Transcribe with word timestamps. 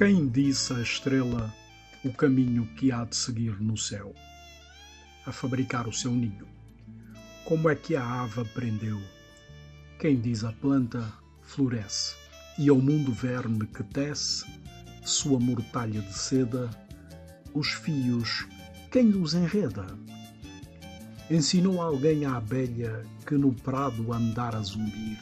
Quem 0.00 0.26
disse 0.26 0.72
à 0.72 0.80
estrela 0.80 1.54
o 2.02 2.10
caminho 2.10 2.66
que 2.74 2.90
há 2.90 3.04
de 3.04 3.14
seguir 3.14 3.60
no 3.60 3.76
céu? 3.76 4.14
A 5.26 5.30
fabricar 5.30 5.86
o 5.86 5.92
seu 5.92 6.10
ninho. 6.10 6.48
Como 7.44 7.68
é 7.68 7.74
que 7.74 7.94
a 7.94 8.22
ave 8.22 8.40
aprendeu? 8.40 8.98
Quem 9.98 10.18
diz 10.18 10.42
a 10.42 10.52
planta 10.52 11.06
floresce, 11.42 12.16
e 12.58 12.70
ao 12.70 12.78
mundo 12.78 13.12
verme 13.12 13.66
que 13.66 13.82
tece 13.82 14.46
sua 15.04 15.38
mortalha 15.38 16.00
de 16.00 16.14
seda, 16.14 16.70
os 17.52 17.72
fios, 17.72 18.48
quem 18.90 19.10
os 19.10 19.34
enreda? 19.34 19.84
Ensinou 21.30 21.78
alguém 21.78 22.24
à 22.24 22.36
abelha 22.36 23.04
que 23.26 23.34
no 23.34 23.52
prado 23.52 24.14
andar 24.14 24.56
a 24.56 24.62
zumbir, 24.62 25.18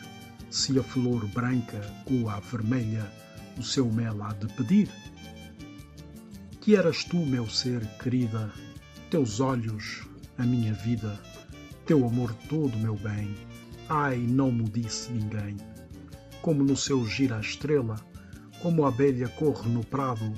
se 0.48 0.78
a 0.78 0.84
flor 0.84 1.26
branca 1.26 1.80
ou 2.06 2.30
a 2.30 2.38
vermelha 2.38 3.10
o 3.58 3.62
seu 3.62 3.90
mel 3.90 4.22
há 4.22 4.32
de 4.32 4.46
pedir? 4.54 4.88
Que 6.60 6.76
eras 6.76 7.04
tu, 7.04 7.16
meu 7.16 7.48
ser 7.48 7.84
querida, 7.98 8.52
teus 9.10 9.40
olhos, 9.40 10.06
a 10.36 10.44
minha 10.44 10.72
vida, 10.74 11.18
teu 11.84 12.06
amor 12.06 12.32
todo, 12.48 12.76
meu 12.78 12.94
bem, 12.94 13.34
ai, 13.88 14.18
não 14.18 14.52
me 14.52 14.64
disse 14.64 15.10
ninguém. 15.10 15.56
Como 16.42 16.62
no 16.62 16.76
seu 16.76 17.04
gira 17.06 17.38
a 17.38 17.40
estrela, 17.40 17.96
como 18.60 18.84
a 18.84 18.88
abelha 18.88 19.28
corre 19.28 19.68
no 19.68 19.84
prado, 19.84 20.32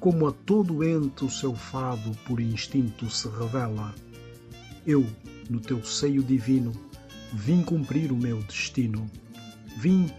como 0.00 0.26
a 0.26 0.32
todo 0.32 0.84
ente 0.84 1.24
o 1.24 1.30
seu 1.30 1.54
fado 1.54 2.16
por 2.24 2.40
instinto 2.40 3.10
se 3.10 3.28
revela. 3.28 3.94
Eu, 4.86 5.06
no 5.50 5.60
teu 5.60 5.84
seio 5.84 6.22
divino, 6.22 6.72
vim 7.32 7.62
cumprir 7.62 8.12
o 8.12 8.16
meu 8.16 8.42
destino. 8.42 9.10
Vim 9.76 10.10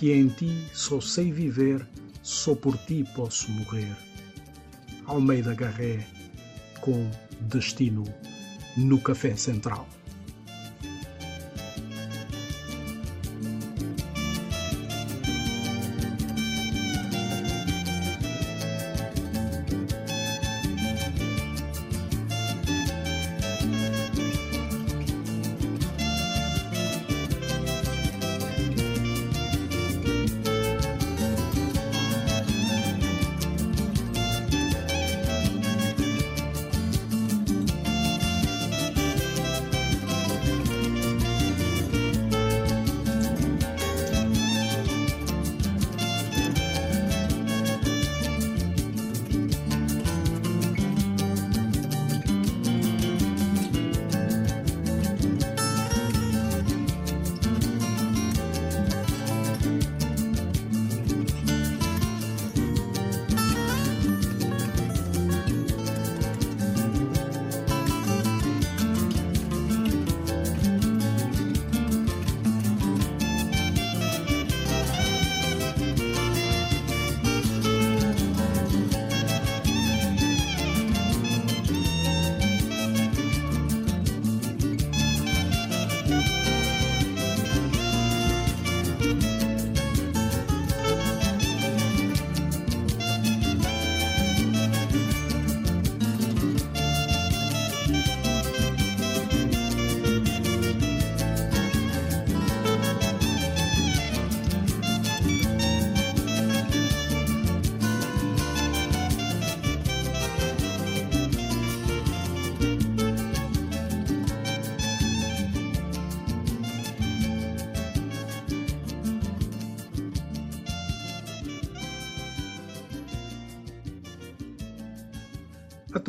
que 0.00 0.12
em 0.12 0.28
ti 0.28 0.64
só 0.72 0.98
sei 0.98 1.30
viver, 1.30 1.86
só 2.22 2.54
por 2.54 2.74
ti 2.78 3.04
posso 3.14 3.50
morrer. 3.50 3.94
Almeida 5.04 5.52
Garré, 5.52 6.06
com 6.80 7.10
Destino, 7.42 8.04
no 8.78 8.98
Café 8.98 9.36
Central. 9.36 9.86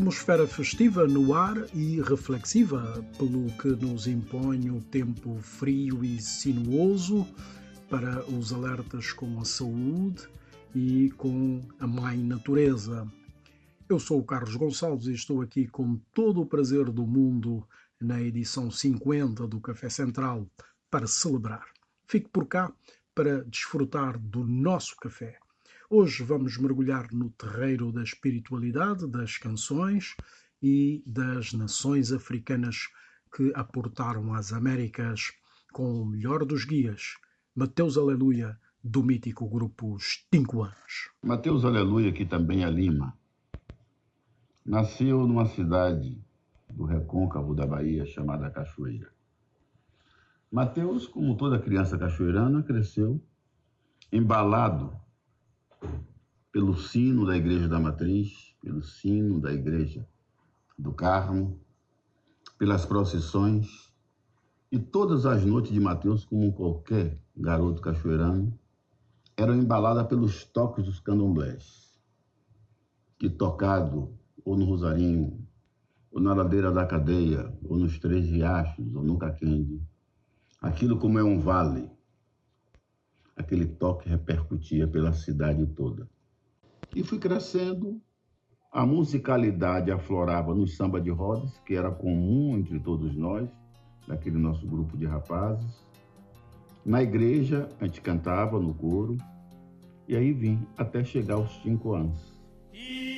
Atmosfera 0.01 0.47
festiva 0.47 1.07
no 1.07 1.35
ar 1.35 1.55
e 1.75 2.01
reflexiva, 2.01 3.05
pelo 3.19 3.51
que 3.57 3.67
nos 3.67 4.07
impõe 4.07 4.71
o 4.71 4.81
tempo 4.81 5.39
frio 5.43 6.03
e 6.03 6.19
sinuoso 6.19 7.27
para 7.87 8.25
os 8.25 8.51
alertas 8.51 9.13
com 9.13 9.39
a 9.39 9.45
saúde 9.45 10.27
e 10.73 11.11
com 11.17 11.61
a 11.79 11.85
mãe 11.85 12.17
natureza. 12.17 13.07
Eu 13.87 13.99
sou 13.99 14.19
o 14.19 14.23
Carlos 14.23 14.55
Gonçalves 14.55 15.05
e 15.05 15.13
estou 15.13 15.39
aqui 15.39 15.67
com 15.67 15.95
todo 16.15 16.41
o 16.41 16.47
prazer 16.47 16.85
do 16.85 17.05
mundo 17.05 17.63
na 18.01 18.19
edição 18.19 18.71
50 18.71 19.45
do 19.45 19.61
Café 19.61 19.87
Central 19.87 20.47
para 20.89 21.05
celebrar. 21.05 21.67
Fique 22.07 22.27
por 22.27 22.47
cá 22.47 22.73
para 23.13 23.43
desfrutar 23.43 24.17
do 24.17 24.43
nosso 24.47 24.95
café. 24.95 25.40
Hoje 25.93 26.23
vamos 26.23 26.57
mergulhar 26.57 27.11
no 27.11 27.29
terreiro 27.31 27.91
da 27.91 28.01
espiritualidade, 28.01 29.05
das 29.05 29.37
canções 29.37 30.15
e 30.63 31.03
das 31.05 31.51
nações 31.51 32.13
africanas 32.13 32.87
que 33.35 33.51
aportaram 33.53 34.33
às 34.33 34.53
Américas 34.53 35.33
com 35.73 36.01
o 36.01 36.05
melhor 36.05 36.45
dos 36.45 36.63
guias, 36.63 37.17
Mateus 37.53 37.97
Aleluia, 37.97 38.57
do 38.81 39.03
mítico 39.03 39.45
grupo 39.49 39.97
Anos. 40.63 41.09
Mateus 41.21 41.65
Aleluia, 41.65 42.13
que 42.13 42.25
também 42.25 42.63
é 42.63 42.69
Lima, 42.69 43.13
nasceu 44.65 45.27
numa 45.27 45.45
cidade 45.45 46.23
do 46.69 46.85
recôncavo 46.85 47.53
da 47.53 47.67
Bahia 47.67 48.05
chamada 48.05 48.49
Cachoeira. 48.49 49.11
Mateus, 50.49 51.05
como 51.05 51.35
toda 51.35 51.59
criança 51.59 51.97
cachoeirana, 51.97 52.63
cresceu 52.63 53.21
embalado 54.09 55.00
pelo 56.51 56.77
sino 56.77 57.25
da 57.25 57.35
Igreja 57.35 57.67
da 57.67 57.79
Matriz, 57.79 58.55
pelo 58.61 58.83
sino 58.83 59.39
da 59.39 59.53
Igreja 59.53 60.07
do 60.77 60.91
Carmo, 60.91 61.59
pelas 62.57 62.85
procissões, 62.85 63.91
e 64.71 64.79
todas 64.79 65.25
as 65.25 65.43
noites 65.43 65.71
de 65.71 65.79
Mateus, 65.79 66.23
como 66.25 66.53
qualquer 66.53 67.19
garoto 67.35 67.81
cachoeirano, 67.81 68.57
eram 69.35 69.55
embaladas 69.55 70.07
pelos 70.07 70.45
toques 70.45 70.85
dos 70.85 70.99
candomblés, 70.99 71.99
que 73.17 73.29
tocado 73.29 74.17
ou 74.45 74.57
no 74.57 74.65
Rosarinho, 74.65 75.45
ou 76.11 76.21
na 76.21 76.33
ladeira 76.33 76.71
da 76.71 76.85
cadeia, 76.85 77.53
ou 77.63 77.77
nos 77.77 77.97
Três 77.99 78.25
Riachos, 78.27 78.93
ou 78.95 79.03
no 79.03 79.17
Caquende, 79.17 79.81
aquilo 80.61 80.97
como 80.97 81.17
é 81.19 81.23
um 81.23 81.39
vale, 81.39 81.89
aquele 83.41 83.65
toque 83.65 84.09
repercutia 84.09 84.87
pela 84.87 85.13
cidade 85.13 85.65
toda. 85.67 86.09
E 86.95 87.03
fui 87.03 87.19
crescendo, 87.19 88.01
a 88.71 88.85
musicalidade 88.85 89.91
aflorava 89.91 90.55
no 90.55 90.67
samba 90.67 91.01
de 91.01 91.09
rodas, 91.09 91.59
que 91.65 91.75
era 91.75 91.91
comum 91.91 92.57
entre 92.57 92.79
todos 92.79 93.15
nós, 93.15 93.49
daquele 94.07 94.37
nosso 94.37 94.65
grupo 94.65 94.97
de 94.97 95.05
rapazes. 95.05 95.85
Na 96.85 97.03
igreja, 97.03 97.69
a 97.79 97.85
gente 97.85 98.01
cantava 98.01 98.59
no 98.59 98.73
coro, 98.73 99.17
e 100.07 100.15
aí 100.15 100.33
vim 100.33 100.65
até 100.77 101.03
chegar 101.03 101.35
aos 101.35 101.61
cinco 101.61 101.93
anos. 101.93 102.31
nossa 102.73 103.10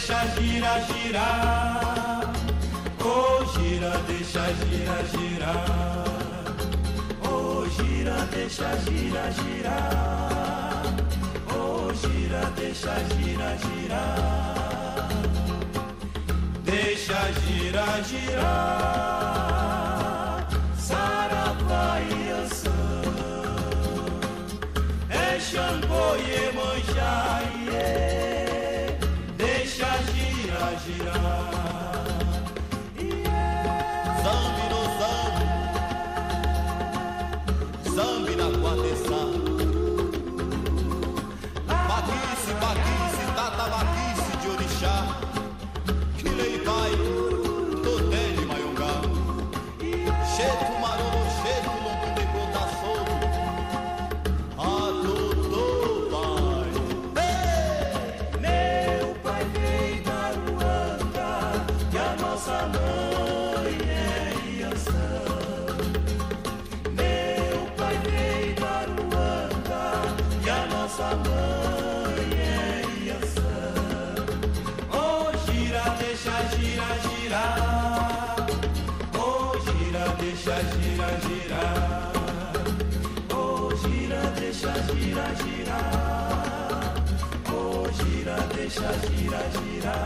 deixa 0.00 0.20
gira, 0.40 0.80
girar. 0.80 2.32
Oh, 3.04 3.44
gira, 3.52 3.92
deixa 4.08 4.44
gira, 4.54 5.04
girar. 5.12 6.06
Oh, 7.22 7.66
gira, 7.68 8.16
deixa 8.32 8.76
gira, 8.78 9.30
girar. 9.30 10.82
Oh, 11.54 11.92
gira, 11.92 12.42
deixa 12.56 12.94
gira, 13.10 13.50
girar. 13.58 15.08
Deixa 16.64 17.20
gira, 17.42 17.86
girar. 18.08 19.28
Saravá 20.78 22.00
e 22.00 22.30
É 25.10 25.38
Xangô 25.38 26.16
e 26.16 26.18
Emanjá, 26.48 27.42
Deixa 27.66 28.19
deixa 88.70 88.92
gira, 89.08 89.42
gira. 89.52 89.96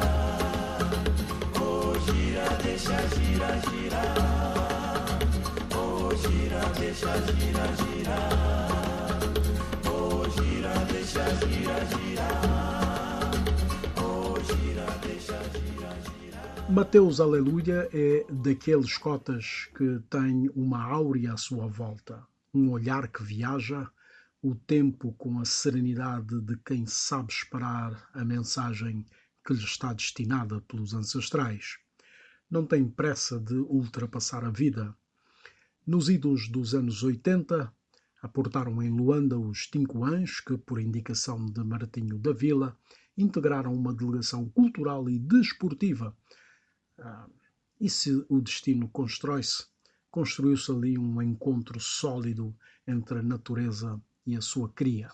Oh, 1.61 1.95
gira, 2.07 2.49
deixa 2.63 2.97
gira, 3.15 3.61
gira. 3.71 4.03
Oh, 5.77 6.15
gira, 6.17 6.61
deixa 6.79 7.13
gira, 7.19 7.67
gira 7.77 8.74
deixa. 11.15 12.29
Oh, 14.03 14.35
gira, 14.41 14.87
deixa. 15.03 15.41
Mateus 16.69 17.21
Aleluia 17.21 17.89
é 17.93 18.27
daqueles 18.33 18.99
cotas 18.99 19.69
que 19.77 20.01
têm 20.11 20.51
uma 20.55 20.83
áurea 20.83 21.35
à 21.35 21.37
sua 21.37 21.67
volta, 21.67 22.27
um 22.53 22.71
olhar 22.71 23.07
que 23.09 23.23
viaja, 23.23 23.89
o 24.43 24.55
tempo 24.55 25.13
com 25.13 25.41
a 25.41 25.45
serenidade 25.45 26.41
de 26.41 26.57
quem 26.59 26.85
sabe 26.87 27.33
esperar 27.33 28.09
a 28.13 28.25
mensagem 28.25 29.07
que 29.47 29.55
lhe 29.55 29.65
está 29.65 29.93
destinada 29.93 30.61
pelos 30.63 30.95
ancestrais. 30.95 31.79
Não 32.51 32.67
tem 32.67 32.89
pressa 32.89 33.39
de 33.39 33.55
ultrapassar 33.55 34.45
a 34.45 34.51
vida. 34.51 34.95
Nos 35.87 36.09
idos 36.09 36.49
dos 36.49 36.75
anos 36.75 37.03
80, 37.03 37.73
aportaram 38.25 38.83
em 38.83 38.89
Luanda 38.89 39.39
os 39.39 39.69
Cinco 39.71 40.03
Anjos, 40.03 40.41
que, 40.41 40.57
por 40.57 40.81
indicação 40.81 41.45
de 41.45 41.63
Martinho 41.63 42.19
da 42.19 42.33
Vila, 42.33 42.75
integraram 43.19 43.75
uma 43.75 43.93
delegação 43.93 44.49
cultural 44.49 45.11
e 45.11 45.19
desportiva 45.19 46.17
ah, 46.99 47.29
e 47.79 47.91
se 47.91 48.25
o 48.31 48.41
destino 48.41 48.89
constrói-se, 48.89 49.67
construiu-se 50.11 50.73
ali 50.73 50.97
um 50.97 51.21
encontro 51.21 51.79
sólido 51.79 52.57
entre 52.87 53.19
a 53.19 53.23
natureza 53.23 54.01
e 54.27 54.35
a 54.35 54.41
sua 54.41 54.71
cria, 54.71 55.11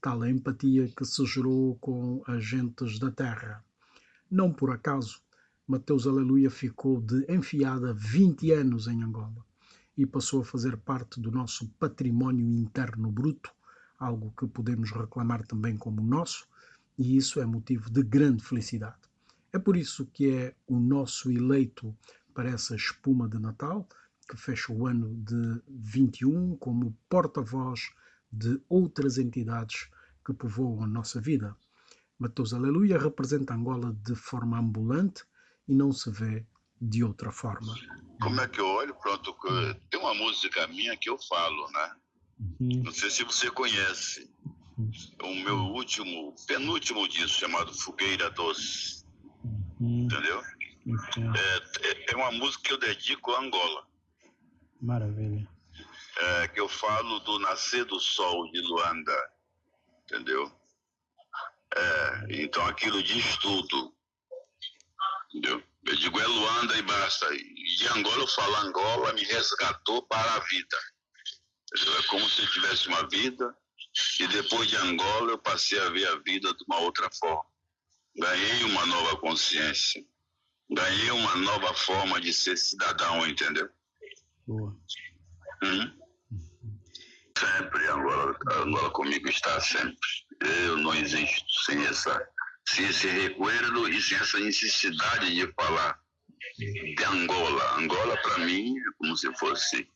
tal 0.00 0.22
a 0.22 0.30
empatia 0.30 0.86
que 0.86 1.04
se 1.04 1.26
gerou 1.26 1.76
com 1.80 2.22
as 2.28 2.44
gentes 2.44 2.96
da 2.96 3.10
terra. 3.10 3.64
Não 4.30 4.52
por 4.52 4.70
acaso, 4.70 5.20
Mateus 5.66 6.06
Aleluia 6.06 6.48
ficou 6.48 7.00
de 7.00 7.26
enfiada 7.28 7.92
20 7.92 8.52
anos 8.52 8.86
em 8.86 9.02
Angola 9.02 9.44
e 9.96 10.06
passou 10.06 10.40
a 10.42 10.44
fazer 10.44 10.76
parte 10.76 11.20
do 11.20 11.30
nosso 11.30 11.68
património 11.78 12.46
interno 12.46 13.10
bruto, 13.10 13.50
algo 13.98 14.32
que 14.38 14.46
podemos 14.46 14.90
reclamar 14.90 15.46
também 15.46 15.76
como 15.76 16.02
nosso, 16.02 16.46
e 16.98 17.16
isso 17.16 17.40
é 17.40 17.46
motivo 17.46 17.90
de 17.90 18.02
grande 18.02 18.42
felicidade. 18.42 18.96
É 19.52 19.58
por 19.58 19.76
isso 19.76 20.06
que 20.06 20.30
é 20.30 20.54
o 20.66 20.78
nosso 20.78 21.30
eleito 21.30 21.94
para 22.32 22.50
essa 22.50 22.74
espuma 22.74 23.28
de 23.28 23.38
Natal, 23.38 23.86
que 24.28 24.36
fecha 24.36 24.72
o 24.72 24.86
ano 24.86 25.14
de 25.16 25.62
21 25.68 26.56
como 26.56 26.96
porta-voz 27.08 27.90
de 28.32 28.60
outras 28.68 29.18
entidades 29.18 29.90
que 30.24 30.32
povoam 30.32 30.82
a 30.82 30.86
nossa 30.86 31.20
vida. 31.20 31.54
Mateus 32.18 32.54
Aleluia 32.54 32.98
representa 32.98 33.54
Angola 33.54 33.94
de 34.02 34.14
forma 34.14 34.58
ambulante 34.58 35.24
e 35.68 35.74
não 35.74 35.92
se 35.92 36.10
vê 36.10 36.46
de 36.82 37.04
outra 37.04 37.30
forma. 37.30 37.74
Como 38.20 38.40
é 38.40 38.48
que 38.48 38.60
eu 38.60 38.66
olho? 38.66 38.94
Pronto, 38.96 39.34
tem 39.88 40.00
uma 40.00 40.14
música 40.14 40.66
minha 40.66 40.96
que 40.96 41.08
eu 41.08 41.16
falo, 41.28 41.70
né? 41.70 41.94
Uhum. 42.40 42.82
Não 42.84 42.92
sei 42.92 43.08
se 43.10 43.22
você 43.24 43.50
conhece. 43.50 44.28
O 45.22 45.34
meu 45.44 45.58
último, 45.58 46.34
penúltimo 46.46 47.06
disco, 47.08 47.38
chamado 47.40 47.72
Fogueira 47.72 48.30
Doce. 48.30 49.04
Uhum. 49.80 50.04
Entendeu? 50.06 50.42
É, 51.36 51.88
é- 51.88 52.12
é 52.12 52.16
uma 52.16 52.32
música 52.32 52.64
que 52.64 52.72
eu 52.72 52.78
dedico 52.78 53.32
a 53.32 53.40
Angola. 53.40 53.86
Maravilha. 54.80 55.48
é, 56.20 56.48
que 56.48 56.60
eu 56.60 56.68
falo 56.68 57.20
do 57.20 57.38
nascer 57.38 57.84
do 57.86 57.98
sol 57.98 58.50
de 58.50 58.60
Luanda, 58.60 59.16
entendeu? 60.04 60.52
É, 61.74 62.42
então 62.42 62.66
aquilo 62.66 63.02
diz 63.02 63.36
tudo, 63.38 63.94
entendeu? 65.30 65.62
Eu 65.84 65.96
digo 65.96 66.20
é 66.20 66.26
Luanda 66.26 66.76
e 66.76 66.82
basta. 66.82 67.26
E 67.34 67.76
de 67.76 67.88
Angola 67.88 68.22
eu 68.22 68.28
falo 68.28 68.56
Angola 68.56 69.12
me 69.14 69.24
resgatou 69.24 70.02
para 70.06 70.34
a 70.34 70.40
vida. 70.40 70.78
Entendeu? 71.74 71.98
É 71.98 72.02
como 72.04 72.28
se 72.28 72.42
eu 72.42 72.50
tivesse 72.50 72.88
uma 72.88 73.08
vida 73.08 73.56
e 74.20 74.26
depois 74.28 74.68
de 74.68 74.76
Angola 74.76 75.32
eu 75.32 75.38
passei 75.38 75.78
a 75.80 75.90
ver 75.90 76.06
a 76.08 76.16
vida 76.20 76.52
de 76.54 76.64
uma 76.66 76.78
outra 76.80 77.10
forma. 77.18 77.44
Ganhei 78.16 78.64
uma 78.64 78.86
nova 78.86 79.16
consciência, 79.16 80.04
ganhei 80.70 81.10
uma 81.10 81.36
nova 81.36 81.74
forma 81.74 82.20
de 82.20 82.32
ser 82.32 82.56
cidadão, 82.56 83.26
entendeu? 83.26 83.68
Boa. 84.46 84.76
Uhum. 85.62 86.02
Sempre 87.38 87.88
Angola, 87.88 88.38
Angola 88.52 88.90
comigo 88.90 89.28
está 89.28 89.60
sempre. 89.60 90.08
Eu 90.40 90.76
não 90.78 90.94
existo 90.94 91.64
sem 91.64 91.84
essa, 91.86 92.28
sem 92.68 92.86
esse 92.86 93.06
recuerdo 93.08 93.88
e 93.88 94.00
sem 94.00 94.18
essa 94.18 94.38
necessidade 94.38 95.34
de 95.34 95.52
falar 95.54 95.98
de 96.58 97.04
Angola. 97.04 97.78
Angola 97.78 98.16
para 98.22 98.38
mim 98.38 98.76
é 98.76 98.92
como 98.98 99.16
se 99.16 99.32
fosse 99.38 99.88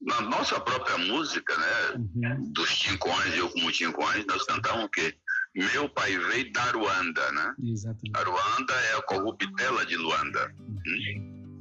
na 0.00 0.20
nossa 0.22 0.60
própria 0.60 0.98
música, 0.98 1.56
né? 1.56 2.36
Dos 2.52 2.68
cinco 2.70 3.10
anos, 3.10 3.36
eu 3.36 3.48
como 3.50 3.70
anos, 4.04 4.26
nós 4.26 4.44
cantávamos 4.44 4.86
o 4.86 4.88
quê? 4.88 5.14
Meu 5.54 5.88
pai 5.88 6.18
veio 6.18 6.52
da 6.52 6.64
Ruanda, 6.70 7.32
né? 7.32 7.54
Exatamente. 7.62 8.12
A 8.14 8.22
Ruanda 8.22 8.74
é 8.74 8.96
a 8.96 9.02
corruptela 9.02 9.86
de 9.86 9.96
Luanda. 9.96 10.54
Hum? 10.58 11.60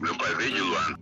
Meu 0.00 0.16
pai 0.16 0.34
veio 0.34 0.52
de 0.52 0.60
Luanda. 0.60 1.00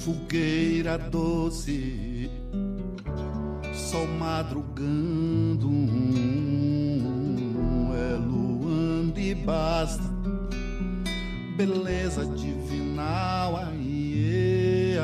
Fogueira 0.00 0.96
doce, 0.96 2.30
sol 3.74 4.06
madrugando, 4.18 5.70
é 7.94 8.16
luando 8.16 9.20
e 9.20 9.34
basta, 9.34 10.02
beleza 11.54 12.24
divinal, 12.34 13.56
aí, 13.56 14.96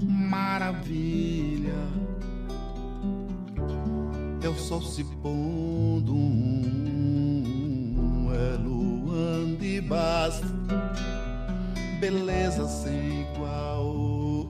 maravilha. 0.00 1.74
É 4.40 4.48
o 4.48 4.54
sol 4.54 4.82
se 4.82 5.02
pondo, 5.20 5.57
sem 12.66 13.22
igual. 13.22 14.48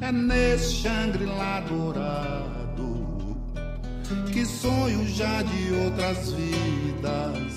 É 0.00 0.12
nesse 0.12 0.74
Shangri-La 0.74 1.60
dourado 1.60 2.58
que 4.32 4.44
sonho 4.44 5.06
já 5.08 5.42
de 5.42 5.72
outras 5.74 6.32
vidas. 6.32 7.56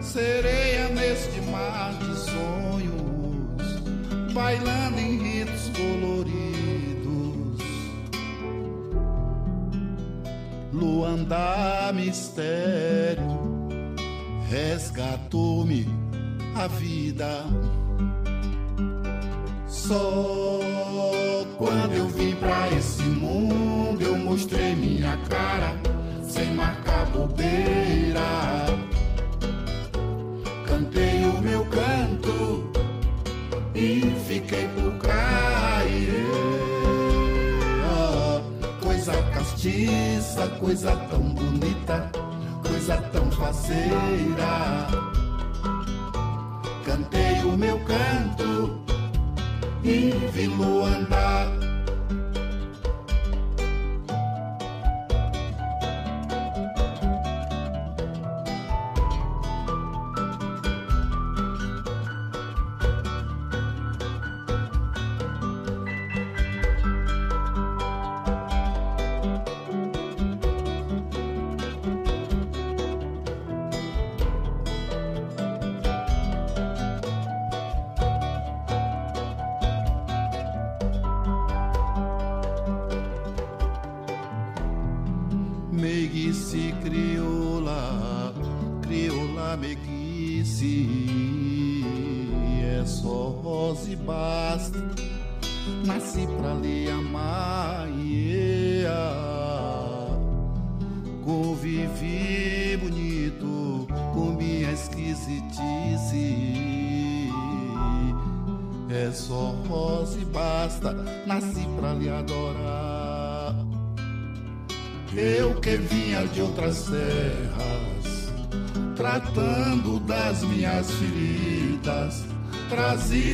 Sereia 0.00 0.88
neste 0.88 1.40
mar 1.50 1.92
de 1.94 2.16
sonhos, 2.16 3.82
bailando 4.32 4.98
em 4.98 5.18
ritos 5.18 5.70
coloridos. 5.76 7.60
Luanda 10.72 11.92
mistério, 11.92 13.38
resgatou-me 14.48 15.99
a 16.60 16.66
vida. 16.66 17.46
Só 19.66 20.60
quando 21.56 21.94
eu 21.94 22.06
vim 22.08 22.34
pra 22.36 22.68
esse 22.76 23.02
mundo 23.02 24.02
eu 24.02 24.18
mostrei 24.18 24.74
minha 24.74 25.16
cara 25.28 25.74
sem 26.22 26.52
marcar 26.54 27.06
bobeira. 27.06 28.66
Cantei 30.66 31.24
o 31.24 31.40
meu 31.40 31.64
canto 31.66 32.70
e 33.74 34.14
fiquei 34.26 34.68
por 34.68 34.90
yeah. 35.88 36.20
Coisa 38.82 39.12
castiça, 39.32 40.46
coisa 40.60 40.94
tão 41.08 41.20
bonita, 41.20 42.10
coisa 42.62 42.98
tão 43.12 43.30
faceira. 43.30 45.19
O 47.52 47.56
meu 47.56 47.80
canto 47.80 48.80
e 49.82 50.12
vi 50.32 50.46
Luanda. 50.46 51.59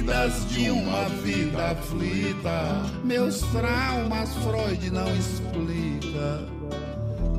Trazidas 0.06 0.48
de 0.48 0.70
uma 0.70 1.08
vida 1.22 1.70
aflita. 1.72 2.82
Meus 3.04 3.40
traumas 3.40 4.30
Freud 4.36 4.90
não 4.90 5.14
explica. 5.16 6.46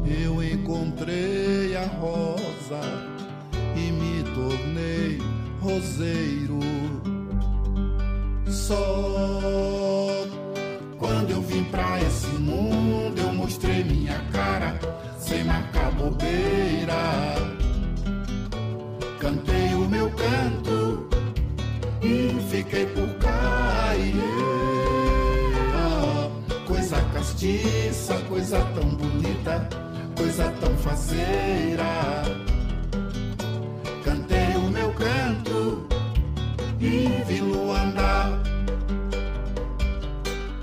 Eu 0.06 0.44
encontrei 0.44 1.76
a 1.76 1.86
rosa 1.86 2.82
e 3.76 3.92
me 3.92 4.24
tornei 4.36 5.20
roseiro. 5.62 6.60
Só 8.48 8.76
quando 10.98 11.32
eu 11.32 11.42
vim 11.42 11.64
pra 11.66 12.02
esse 12.02 12.28
mundo, 12.28 13.20
eu 13.20 13.34
mostrei 13.34 13.84
minha 13.84 14.20
cara, 14.32 14.80
sem 15.20 15.44
marcar 15.44 15.92
bobeira. 15.92 17.57
Fiquei 22.58 22.88
por 22.88 23.08
cá. 23.20 23.94
yeah. 23.94 25.38
Coisa 26.66 27.00
castiça, 27.14 28.16
coisa 28.28 28.60
tão 28.74 28.90
bonita, 28.96 29.70
coisa 30.16 30.52
tão 30.60 30.76
faceira. 30.78 32.24
Cantei 34.04 34.56
o 34.56 34.72
meu 34.72 34.92
canto 34.94 35.88
e 36.80 37.24
vi 37.28 37.42
Luanda. 37.42 38.42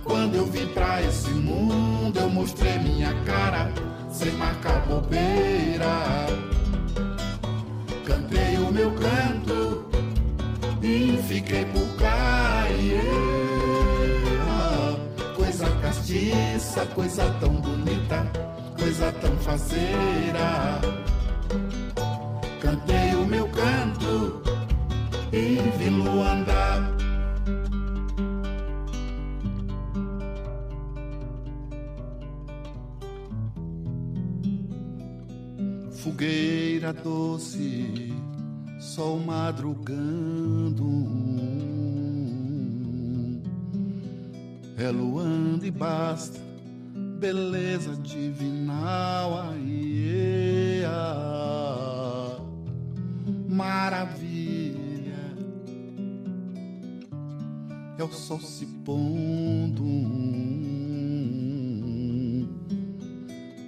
Quando 0.02 0.34
eu 0.34 0.46
vim 0.46 0.66
pra 0.68 1.00
esse 1.02 1.30
mundo, 1.30 2.18
eu 2.18 2.28
mostrei 2.28 2.76
minha 2.78 3.14
cara, 3.24 3.72
sem 4.10 4.32
marcar 4.32 4.84
bobeira. 4.86 6.26
Cantei 8.04 8.58
o 8.58 8.72
meu 8.72 8.90
canto 8.92 9.43
e 10.84 11.16
fiquei 11.26 11.64
por 11.66 11.88
yeah. 12.78 13.14
Coisa 15.34 15.70
castiça, 15.80 16.84
coisa 16.94 17.24
tão 17.40 17.54
bonita, 17.54 18.30
coisa 18.78 19.10
tão 19.12 19.34
faceira. 19.38 20.80
Cantei 22.60 23.14
o 23.14 23.24
meu 23.26 23.48
canto 23.48 24.42
e 25.32 25.58
vi 25.78 25.88
Luanda. 25.88 26.92
Fogueira 35.92 36.92
doce, 36.92 38.13
sol 38.94 39.18
madrugando. 39.18 40.86
É 44.78 44.88
luando 44.88 45.66
e 45.66 45.70
basta, 45.72 46.38
beleza 47.18 47.96
divinal 47.96 49.50
aí. 49.50 50.84
Maravilha, 53.48 55.18
é 57.98 58.04
o 58.04 58.12
sol 58.12 58.38
se 58.38 58.66
pondo. 58.84 59.84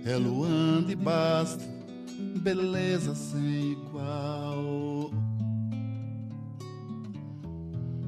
É 0.04 0.16
luando 0.16 0.92
e 0.92 0.94
basta, 0.94 1.64
beleza 2.40 3.14
sem 3.14 3.72
igual. 3.72 5.10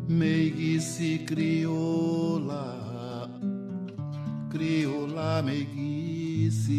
Meiguice 0.08 1.18
crioula, 1.26 3.28
crioula 4.50 5.42
meiguice. 5.42 6.74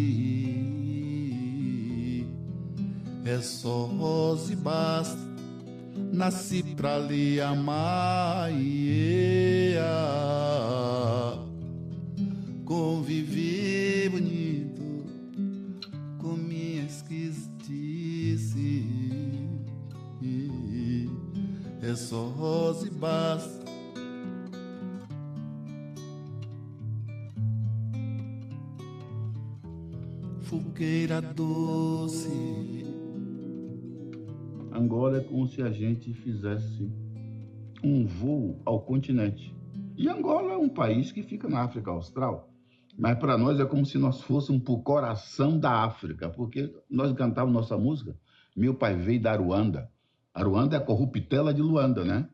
É 3.26 3.40
só 3.42 3.86
rosa 3.86 4.54
e 4.54 4.56
basta, 4.56 5.20
nasci 6.12 6.64
pra 6.76 6.98
lhe 6.98 7.40
amar. 7.40 8.50
yeah. 8.52 10.29
Só 22.10 22.28
rosa 22.30 22.88
e 22.88 22.90
basta. 22.90 23.66
Fogueira 30.42 31.22
doce. 31.22 32.84
Angola 34.74 35.18
é 35.18 35.22
como 35.22 35.48
se 35.48 35.62
a 35.62 35.70
gente 35.70 36.12
fizesse 36.16 36.92
um 37.84 38.08
voo 38.08 38.60
ao 38.66 38.82
continente. 38.82 39.56
E 39.96 40.10
Angola 40.10 40.54
é 40.54 40.58
um 40.58 40.70
país 40.70 41.12
que 41.12 41.22
fica 41.22 41.48
na 41.48 41.62
África 41.62 41.92
Austral. 41.92 42.50
Mas 42.98 43.20
para 43.20 43.38
nós 43.38 43.60
é 43.60 43.66
como 43.66 43.86
se 43.86 44.00
nós 44.00 44.20
fôssemos 44.22 44.64
para 44.64 44.74
o 44.74 44.82
coração 44.82 45.60
da 45.60 45.84
África, 45.84 46.28
porque 46.28 46.74
nós 46.90 47.14
cantávamos 47.14 47.54
nossa 47.54 47.78
música. 47.78 48.18
Meu 48.58 48.74
pai 48.74 48.96
veio 48.96 49.22
da 49.22 49.36
Ruanda. 49.36 49.92
A 50.40 50.44
Ruanda 50.44 50.78
é 50.78 50.80
a 50.80 50.82
corruptela 50.82 51.54
de 51.54 51.62
Luanda, 51.62 52.06
né? 52.06 52.26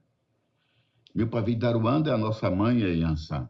Meu 1.14 1.28
pai 1.28 1.42
veio 1.42 1.58
da 1.58 1.72
Ruanda, 1.72 2.12
é 2.12 2.14
a 2.14 2.18
nossa 2.18 2.52
mãe 2.52 2.84
é 2.84 2.94
Yansan. 2.94 3.50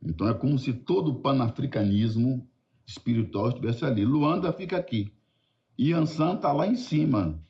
Então 0.00 0.28
é 0.28 0.34
como 0.34 0.56
se 0.56 0.72
todo 0.72 1.10
o 1.10 1.14
panafricanismo 1.16 2.48
espiritual 2.86 3.48
estivesse 3.48 3.84
ali. 3.84 4.04
Luanda 4.04 4.52
fica 4.52 4.76
aqui. 4.76 5.12
Yansan 5.76 6.34
está 6.34 6.52
lá 6.52 6.64
em 6.64 6.76
cima, 6.76 7.42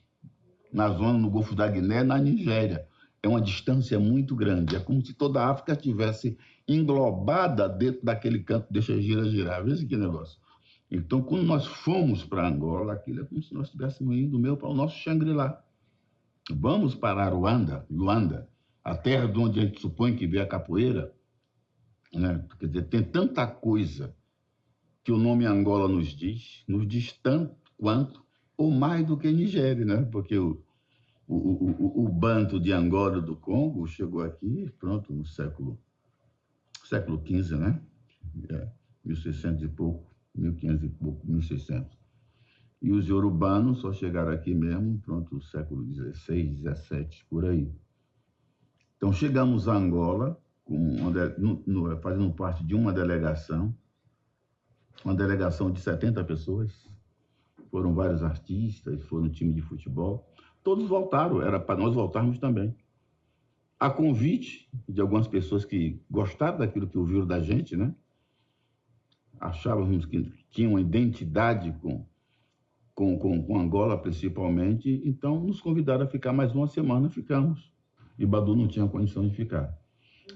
na 0.73 0.89
zona, 0.89 1.19
no 1.19 1.29
Golfo 1.29 1.55
da 1.55 1.69
Guiné, 1.69 2.03
na 2.03 2.17
Nigéria. 2.17 2.89
É 3.23 3.29
uma 3.29 3.41
distância 3.41 4.01
muito 4.01 4.35
grande. 4.35 4.75
É 4.75 4.81
como 4.81 5.05
se 5.05 5.13
toda 5.13 5.43
a 5.43 5.51
África 5.51 5.73
estivesse 5.73 6.39
englobada 6.67 7.69
dentro 7.69 8.03
daquele 8.03 8.39
canto, 8.39 8.73
deixa 8.73 8.99
gira, 9.03 9.29
girar. 9.29 9.63
Veja 9.63 9.85
que 9.85 9.99
negócio. 9.99 10.41
Então, 10.91 11.21
quando 11.21 11.45
nós 11.45 11.67
fomos 11.67 12.25
para 12.25 12.49
Angola, 12.49 12.95
aquilo 12.95 13.21
é 13.21 13.25
como 13.27 13.43
se 13.43 13.53
nós 13.53 13.67
estivéssemos 13.67 14.17
indo 14.17 14.39
meu 14.39 14.57
para 14.57 14.71
o 14.71 14.75
nosso 14.75 14.97
Xangri-Lá. 14.97 15.63
Vamos 16.51 16.95
para 16.95 17.29
Ruanda, 17.29 17.87
Luanda, 17.89 18.49
a 18.83 18.97
terra 18.97 19.29
de 19.29 19.39
onde 19.39 19.61
a 19.61 19.65
gente 19.65 19.81
supõe 19.81 20.17
que 20.17 20.27
veio 20.27 20.43
a 20.43 20.47
capoeira. 20.47 21.15
Né? 22.13 22.45
Quer 22.59 22.67
dizer, 22.67 22.83
tem 22.89 23.03
tanta 23.03 23.47
coisa 23.47 24.15
que 25.05 25.13
o 25.13 25.19
nome 25.19 25.47
Angola 25.47 25.89
nos 25.89 26.09
diz, 26.09 26.65
nos 26.67 26.87
diz 26.87 27.13
tanto 27.13 27.55
quanto, 27.77 28.23
ou 28.57 28.71
mais 28.71 29.07
do 29.07 29.17
que 29.17 29.31
Nigéria, 29.31 29.85
né? 29.85 30.03
Porque 30.11 30.37
o, 30.39 30.63
o, 31.27 31.37
o, 31.37 32.05
o, 32.05 32.09
banto 32.09 32.61
de 32.61 32.73
Angola 32.73 33.21
do 33.21 33.35
Congo 33.35 33.87
chegou 33.87 34.23
aqui, 34.23 34.71
pronto, 34.79 35.13
no 35.13 35.25
século 35.25 35.79
século 36.85 37.23
XV, 37.25 37.57
né? 37.57 37.83
É, 38.51 38.69
1600 39.05 39.63
e 39.65 39.69
pouco, 39.69 40.07
1500 40.35 40.85
e 40.85 40.89
pouco, 40.91 41.27
1600. 41.27 42.02
E 42.83 42.91
os 42.91 43.07
yorubanos 43.07 43.79
só 43.79 43.93
chegaram 43.93 44.33
aqui 44.33 44.53
mesmo, 44.53 44.99
pronto, 44.99 45.41
século 45.41 45.87
XVI, 45.95 46.57
XVII, 46.57 47.09
por 47.31 47.45
aí. 47.45 47.73
Então 48.97 49.13
chegamos 49.13 49.69
a 49.69 49.75
Angola, 49.75 50.37
uma, 50.67 51.11
no, 51.39 51.63
no, 51.65 51.97
fazendo 51.99 52.33
parte 52.33 52.65
de 52.65 52.75
uma 52.75 52.93
delegação, 52.93 53.73
uma 55.05 55.15
delegação 55.15 55.71
de 55.71 55.81
70 55.81 56.25
pessoas, 56.25 56.91
foram 57.71 57.95
vários 57.95 58.23
artistas, 58.23 59.05
foram 59.05 59.27
um 59.27 59.31
time 59.31 59.55
de 59.55 59.63
futebol, 59.63 60.29
todos 60.65 60.89
voltaram, 60.89 61.41
era 61.41 61.61
para 61.61 61.79
nós 61.79 61.95
voltarmos 61.95 62.39
também. 62.39 62.77
A 63.79 63.91
convite 63.91 64.69
de 64.89 65.01
algumas 65.01 65.29
pessoas 65.29 65.65
que 65.65 66.01
gostaram 66.11 66.59
daquilo 66.59 66.89
que 66.89 66.99
ouviram 66.99 67.27
da 67.27 67.41
gente, 67.41 67.77
né? 67.77 67.95
Achávamos 69.41 70.05
que 70.05 70.33
tinham 70.51 70.73
uma 70.73 70.81
identidade 70.81 71.73
com, 71.81 72.07
com, 73.03 73.19
com, 73.19 73.43
com 73.43 73.59
Angola, 73.59 73.99
principalmente, 73.99 75.03
então 75.05 75.41
nos 75.41 75.61
convidaram 75.61 76.05
a 76.05 76.09
ficar 76.09 76.33
mais 76.33 76.55
uma 76.55 76.69
semana, 76.69 77.11
ficamos. 77.11 77.73
E 78.17 78.25
Badu 78.25 78.55
não 78.55 78.69
tinha 78.69 78.87
condição 78.87 79.27
de 79.27 79.35
ficar. 79.35 79.77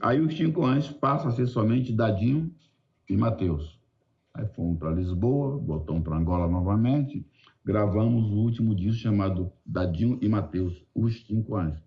Aí 0.00 0.20
os 0.20 0.36
cinco 0.36 0.64
anos 0.64 0.90
passam 0.90 1.28
a 1.28 1.30
ser 1.30 1.46
somente 1.46 1.92
Dadinho 1.92 2.52
e 3.08 3.16
Mateus. 3.16 3.78
Aí 4.34 4.46
fomos 4.48 4.80
para 4.80 4.90
Lisboa, 4.90 5.56
voltamos 5.58 6.02
para 6.02 6.16
Angola 6.16 6.48
novamente, 6.48 7.24
gravamos 7.64 8.32
o 8.32 8.34
último 8.34 8.74
disco 8.74 9.00
chamado 9.00 9.52
Dadinho 9.64 10.18
e 10.20 10.28
Mateus, 10.28 10.84
Os 10.92 11.24
Cinco 11.24 11.54
Anos. 11.54 11.78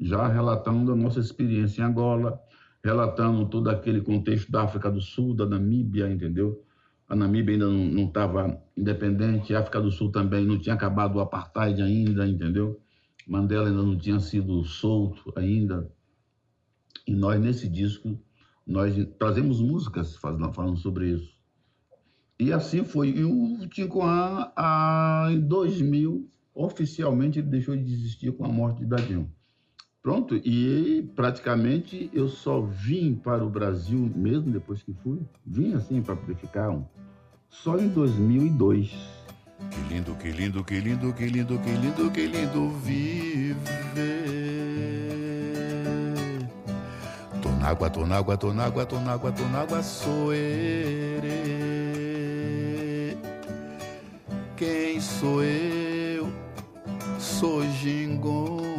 Já 0.00 0.26
relatando 0.28 0.92
a 0.92 0.96
nossa 0.96 1.20
experiência 1.20 1.82
em 1.82 1.84
Angola, 1.84 2.40
relatando 2.82 3.44
todo 3.50 3.68
aquele 3.68 4.00
contexto 4.00 4.50
da 4.50 4.62
África 4.62 4.90
do 4.90 5.00
Sul, 5.00 5.34
da 5.34 5.44
Namíbia, 5.44 6.10
entendeu? 6.10 6.64
A 7.08 7.14
Namíbia 7.14 7.54
ainda 7.54 7.68
não 7.68 8.06
estava 8.06 8.60
independente, 8.76 9.54
a 9.54 9.60
África 9.60 9.80
do 9.80 9.92
Sul 9.92 10.10
também 10.10 10.44
não 10.44 10.58
tinha 10.58 10.74
acabado 10.74 11.16
o 11.16 11.20
apartheid 11.20 11.80
ainda, 11.80 12.26
entendeu? 12.26 12.80
Mandela 13.26 13.68
ainda 13.68 13.82
não 13.82 13.96
tinha 13.96 14.18
sido 14.18 14.64
solto 14.64 15.32
ainda. 15.36 15.90
E 17.06 17.14
nós, 17.14 17.40
nesse 17.40 17.68
disco, 17.68 18.18
nós 18.66 18.94
trazemos 19.18 19.60
músicas 19.60 20.16
falando 20.16 20.76
sobre 20.76 21.10
isso. 21.10 21.36
E 22.38 22.52
assim 22.52 22.84
foi. 22.84 23.10
E 23.10 23.24
o 23.24 23.68
Tincoan, 23.68 24.52
em 25.30 25.40
2000, 25.40 26.28
oficialmente 26.52 27.38
ele 27.38 27.48
deixou 27.48 27.76
de 27.76 27.92
existir 27.92 28.32
com 28.32 28.44
a 28.44 28.48
morte 28.48 28.80
de 28.80 28.86
Dadinho. 28.86 29.32
Pronto, 30.06 30.36
e 30.36 31.02
praticamente 31.16 32.08
eu 32.12 32.28
só 32.28 32.60
vim 32.60 33.16
para 33.16 33.44
o 33.44 33.50
Brasil 33.50 34.08
mesmo 34.14 34.52
depois 34.52 34.80
que 34.80 34.94
fui. 35.02 35.18
Vim 35.44 35.74
assim 35.74 36.00
para 36.00 36.14
poder 36.14 36.36
ficar 36.36 36.70
um, 36.70 36.84
só 37.50 37.76
em 37.76 37.88
2002. 37.88 38.96
Que 39.68 39.80
lindo, 39.92 40.14
que 40.14 40.30
lindo, 40.30 40.62
que 40.62 40.78
lindo, 40.78 41.12
que 41.12 41.26
lindo, 41.26 41.58
que 41.58 41.70
lindo, 41.72 42.10
que 42.12 42.26
lindo 42.28 42.68
viver. 42.84 43.56
Tô 47.42 47.48
na 47.58 47.70
água, 47.70 47.90
tô 47.90 48.06
na 48.06 48.16
água, 48.18 48.36
tô 48.36 48.52
na 48.52 48.64
água, 48.64 48.86
tô 48.86 49.00
na 49.00 49.12
água, 49.12 49.32
tô 49.32 49.42
na 49.48 49.62
água, 49.62 49.82
sou 49.82 50.28
Quem 54.56 55.00
sou 55.00 55.42
eu? 55.42 56.28
Sou 57.18 57.64
Jingongue. 57.72 58.75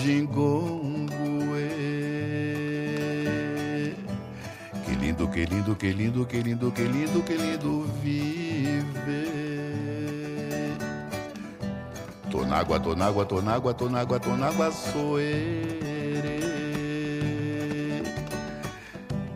Jingongue. 0.00 1.10
Que 4.84 4.94
lindo, 4.96 5.28
que 5.28 5.44
lindo, 5.44 5.76
que 5.76 5.92
lindo, 5.92 6.26
que 6.26 6.42
lindo, 6.42 6.72
que 6.72 6.84
lindo, 6.84 7.22
que 7.22 7.36
lindo 7.36 7.82
viver. 8.02 8.80
Tô 12.30 12.46
na 12.46 12.60
água, 12.60 12.80
tô 12.80 12.96
na 12.96 13.06
água, 13.08 13.26
tô 13.26 13.42
na 13.42 13.54
água, 13.54 13.74
tô 13.74 13.88
na 13.90 14.00
água, 14.00 14.18
tô 14.18 14.30
na 14.36 14.46
água, 14.48 14.72
sou 14.72 15.20
eu. 15.20 15.90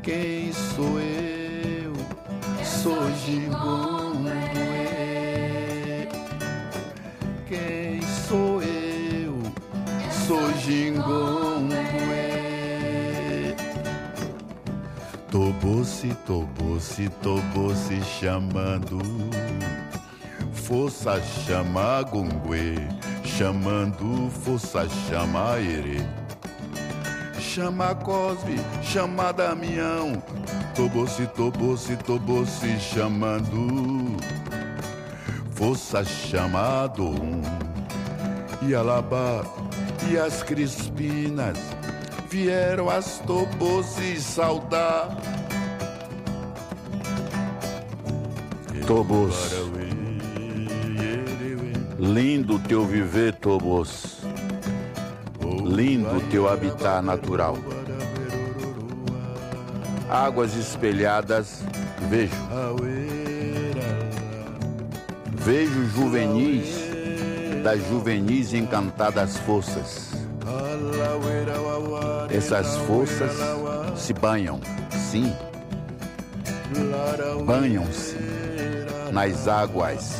Quem 0.03 0.50
sou 0.53 0.98
eu? 0.98 1.92
Sou 2.64 3.11
Gibongue. 3.16 3.93
Sou 10.64 10.72
Gingongue. 10.72 11.74
Tobosse, 15.31 16.16
tobosse, 16.27 17.09
tobosse 17.22 18.00
chamando. 18.03 18.98
Força 20.55 21.20
chama 21.20 22.03
gungue, 22.05 22.77
chamando 23.24 24.31
força 24.31 24.88
chama 24.88 25.59
ere 25.59 26.03
chama 27.38 27.94
Cosme, 27.94 28.57
chama 28.83 29.33
Damião, 29.33 30.12
Tobosse, 30.74 31.27
Tobosse, 31.27 31.96
Tobosse 31.98 32.81
chamando, 32.81 34.16
Força 35.50 36.03
chamado 36.05 37.05
um, 37.05 37.42
e 38.66 38.74
Alabá 38.74 39.44
e 40.10 40.18
as 40.18 40.42
Crispinas 40.42 41.58
vieram 42.28 42.90
as 42.90 43.20
Tobosse 43.26 44.20
saudar. 44.20 45.16
Tobos. 48.86 49.34
Lindo 51.98 52.58
teu 52.58 52.84
viver, 52.84 53.34
Tobos 53.36 54.14
lindo 55.64 56.20
teu 56.30 56.48
habitat 56.48 57.02
natural. 57.02 57.58
Águas 60.08 60.54
espelhadas, 60.56 61.62
vejo. 62.08 62.34
Vejo 65.44 65.84
juvenis 65.88 66.84
das 67.64 67.81
juvenis 67.88 68.53
encantadas 68.53 69.38
forças. 69.38 70.11
Essas 72.31 72.77
forças 72.87 73.33
se 73.96 74.12
banham, 74.12 74.61
sim. 74.90 75.35
Banham-se 77.46 78.16
nas 79.11 79.48
águas 79.48 80.14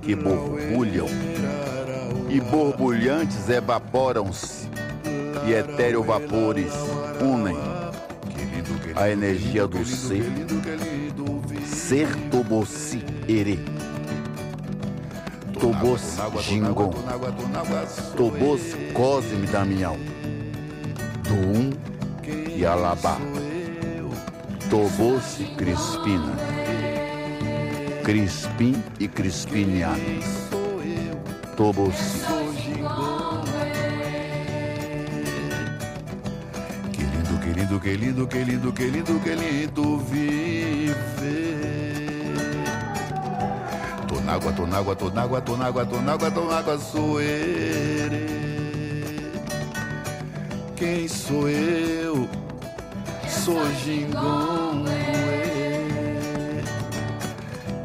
que 0.00 0.14
borbulham 0.14 1.08
e 2.30 2.40
borbulhantes 2.40 3.48
evaporam-se 3.48 4.68
e 5.48 5.54
etéreo 5.54 6.04
vapores 6.04 6.72
unem 7.20 7.58
a 8.94 9.10
energia 9.10 9.66
do 9.66 9.84
ser, 9.84 10.24
ser 11.66 12.14
tobossi 12.30 13.02
ere, 13.28 13.58
tobos 15.58 16.16
jingon, 16.40 16.90
tobos 18.16 18.60
cosme 18.92 19.46
damião, 19.46 19.96
do 21.24 21.34
um 21.34 21.70
e 22.56 22.64
alabá, 22.64 23.18
tobos 24.70 25.38
crispina, 25.56 26.36
crispim 28.04 28.82
e 29.00 29.08
crispinianos, 29.08 30.24
tobos. 31.56 31.96
Que 36.92 37.02
lindo, 37.50 37.80
que 37.80 37.96
lindo, 37.96 38.26
que 38.26 38.44
lindo, 38.44 38.72
que 38.72 38.84
lindo, 38.86 39.20
que 39.20 39.34
lindo 39.34 39.98
viver. 39.98 40.28
Tô 41.18 41.76
na 41.82 41.87
tô 44.52 44.66
na 44.66 46.06
água, 46.08 46.26
tô 46.26 46.36
na 46.42 46.58
água, 46.58 46.78
sou 46.78 47.18
ele. 47.18 48.26
Quem 50.76 51.08
sou 51.08 51.48
eu? 51.48 52.28
Sou 53.26 53.64
Gingongue. 53.82 54.90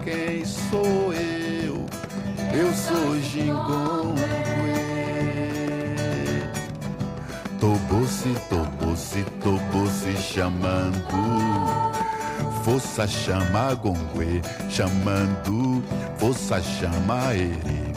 Quem 0.03 0.43
sou 0.43 1.13
eu? 1.13 1.85
Eu 2.53 2.73
sou 2.73 3.19
Gingongue. 3.21 4.21
Tobosse, 7.57 8.35
tobosse, 8.49 9.23
tobosse 9.41 10.17
chamando. 10.17 12.02
Força 12.63 13.05
chama 13.05 13.73
Gongue, 13.73 14.41
chamando. 14.69 15.83
Força 16.17 16.61
chama 16.61 17.33
Ere. 17.33 17.93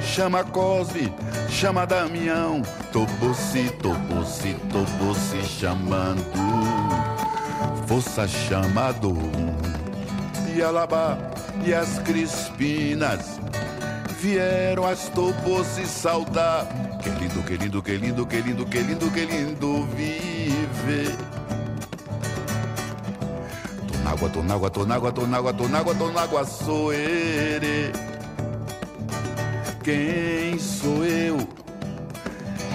Chama 0.00 0.42
Cosme, 0.42 1.12
chama 1.50 1.86
Damião. 1.86 2.62
Tobosse, 2.90 3.70
tobosse, 3.82 4.56
tobosse 4.72 5.42
chamando. 5.42 6.24
Força 7.86 8.26
chama. 8.26 8.94
E 10.56 10.62
Alabá 10.62 11.18
e 11.62 11.74
as 11.74 11.98
Crispinas 11.98 13.38
vieram 14.18 14.86
as 14.86 15.10
Tobosse 15.10 15.84
saudar. 15.84 16.66
Que 17.02 17.10
lindo, 17.10 17.42
que 17.42 17.56
lindo, 17.58 17.82
que 17.82 17.96
lindo, 17.98 18.26
que 18.26 18.40
lindo, 18.40 18.64
que 18.64 18.78
lindo, 18.80 19.10
que 19.10 19.26
lindo 19.26 19.86
viver. 19.88 21.33
Tô 24.30 24.42
na 24.42 24.54
água, 25.78 25.94
tô 25.94 26.08
na 26.08 26.20
água, 26.20 26.44
sou 26.44 26.92
ele. 26.92 27.92
Quem 29.82 30.58
sou 30.58 31.04
eu? 31.04 31.36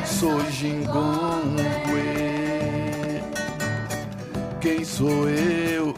Sou 0.06 0.39
Gingongue. 0.52 1.69
Quem 4.62 4.84
sou 4.84 5.30
eu? 5.30 5.93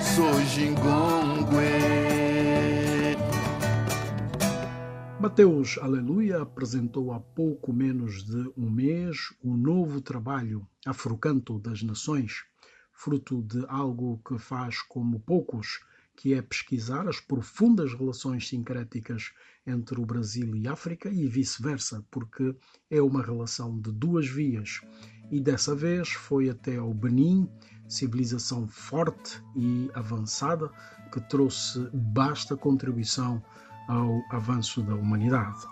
Sou 0.00 0.40
Gingongue. 0.46 2.00
Mateus 5.20 5.78
Aleluia 5.82 6.40
apresentou 6.40 7.12
há 7.12 7.20
pouco 7.20 7.72
menos 7.72 8.24
de 8.24 8.50
um 8.56 8.70
mês 8.70 9.34
o 9.42 9.56
novo 9.56 10.00
trabalho 10.00 10.66
Afrocanto 10.86 11.58
das 11.58 11.82
Nações, 11.82 12.44
fruto 13.02 13.40
de 13.42 13.64
algo 13.66 14.20
que 14.28 14.38
faz 14.38 14.82
como 14.82 15.18
poucos, 15.20 15.80
que 16.14 16.34
é 16.34 16.42
pesquisar 16.42 17.08
as 17.08 17.18
profundas 17.18 17.94
relações 17.94 18.46
sincréticas 18.46 19.32
entre 19.66 19.98
o 19.98 20.04
Brasil 20.04 20.54
e 20.54 20.68
África 20.68 21.08
e 21.08 21.26
vice-versa, 21.26 22.04
porque 22.10 22.54
é 22.90 23.00
uma 23.00 23.22
relação 23.22 23.80
de 23.80 23.90
duas 23.90 24.28
vias. 24.28 24.82
E 25.30 25.40
dessa 25.40 25.74
vez 25.74 26.10
foi 26.10 26.50
até 26.50 26.76
ao 26.76 26.92
Benin, 26.92 27.48
civilização 27.88 28.68
forte 28.68 29.42
e 29.56 29.90
avançada, 29.94 30.70
que 31.10 31.20
trouxe 31.22 31.88
basta 31.94 32.54
contribuição 32.54 33.42
ao 33.88 34.20
avanço 34.30 34.82
da 34.82 34.94
humanidade. 34.94 35.66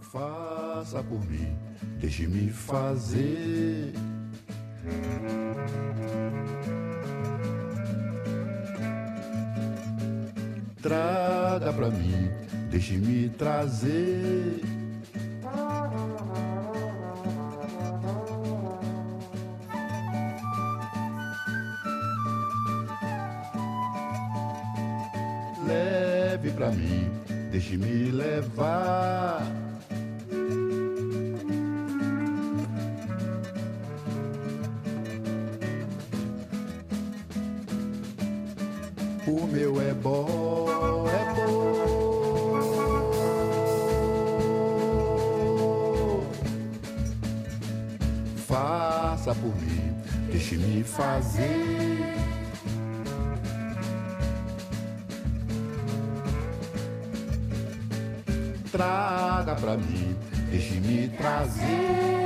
Faça 0.00 1.00
por 1.04 1.24
mim, 1.30 1.56
deixe-me 2.00 2.50
fazer. 2.50 3.92
Traga 10.82 11.72
pra 11.74 11.90
mim, 11.90 12.30
deixe-me 12.70 13.28
trazer. 13.30 14.62
Leve 25.66 26.50
pra 26.52 26.70
mim, 26.70 27.10
deixe-me 27.50 28.10
levar. 28.10 29.42
Fazer. 50.90 52.14
Traga 58.70 59.54
pra 59.56 59.76
mim, 59.76 60.16
deixe-me 60.50 61.08
trazer. 61.08 62.19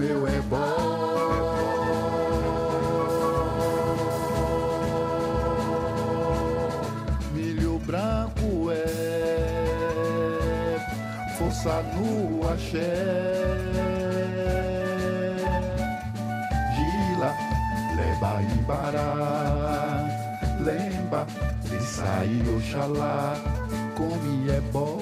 Meu 0.00 0.26
é 0.26 0.40
bom. 0.48 1.10
Milho 7.34 7.78
branco 7.80 8.70
é 8.72 8.86
força 11.36 11.82
no 11.94 12.48
axé. 12.48 12.94
Gila, 16.74 17.30
leba 17.96 18.32
embará, 18.54 19.10
lemba, 20.60 21.26
de 21.64 21.78
sair 21.84 22.48
oxalá, 22.56 23.36
come 23.98 24.50
é 24.50 24.60
bom, 24.72 24.99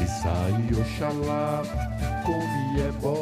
de 0.00 0.06
sair 0.08 0.80
oxalá, 0.80 1.62
come 2.24 2.80
é 2.80 2.92
bom, 3.02 3.19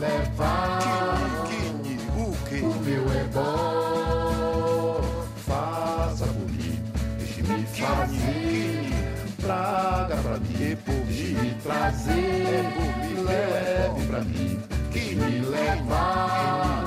deixe-me 0.00 0.06
levar. 0.06 1.48
O 2.62 2.74
meu 2.84 3.04
é 3.12 3.24
bom, 3.32 5.00
faça 5.46 6.26
por 6.26 6.50
mim, 6.50 6.82
deixe-me 7.18 7.64
fazer, 7.66 8.90
traga 9.40 10.16
pra 10.16 10.38
mim, 10.38 10.76
deixe-me 11.06 11.54
trazer, 11.62 12.64
leve 13.24 14.06
pra 14.06 14.20
mim, 14.22 14.60
deixe-me 14.92 15.40
levar. 15.40 16.84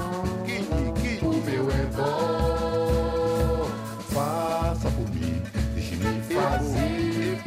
O 1.21 1.34
meu 1.45 1.71
é 1.71 1.86
bom, 1.95 3.69
faça 4.10 4.89
por 4.91 5.10
mim, 5.15 5.41
deixe-me 5.73 6.21
fazer, 6.34 7.41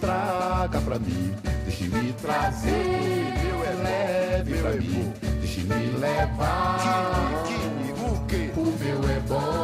traga 0.00 0.80
pra 0.80 0.98
mim, 0.98 1.34
deixe-me 1.64 2.12
trazer, 2.14 2.81
é 9.08 9.20
bom. 9.20 9.62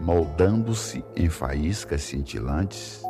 moldando-se 0.00 1.04
em 1.16 1.28
faíscas 1.28 2.02
cintilantes 2.02 3.02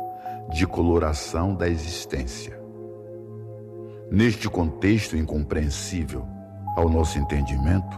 de 0.51 0.65
coloração 0.65 1.53
da 1.55 1.67
existência. 1.67 2.59
Neste 4.11 4.49
contexto 4.49 5.15
incompreensível 5.15 6.27
ao 6.75 6.89
nosso 6.89 7.19
entendimento, 7.19 7.97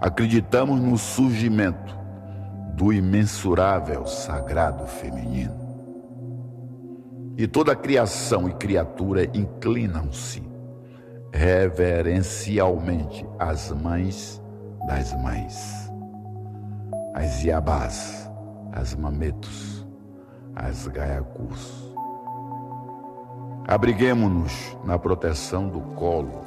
acreditamos 0.00 0.78
no 0.78 0.98
surgimento 0.98 1.96
do 2.74 2.92
imensurável 2.92 4.06
sagrado 4.06 4.86
feminino. 4.86 5.63
E 7.36 7.46
toda 7.46 7.74
criação 7.74 8.48
e 8.48 8.52
criatura 8.54 9.24
inclinam-se 9.36 10.42
reverencialmente 11.32 13.26
às 13.38 13.70
mães 13.70 14.40
das 14.86 15.12
mães, 15.14 15.90
as 17.14 17.42
Iabás, 17.42 18.30
as 18.72 18.94
Mametos, 18.94 19.86
as 20.54 20.86
Gaiacus. 20.88 21.92
Abriguemo-nos 23.66 24.76
na 24.84 24.98
proteção 24.98 25.68
do 25.68 25.80
colo 25.94 26.44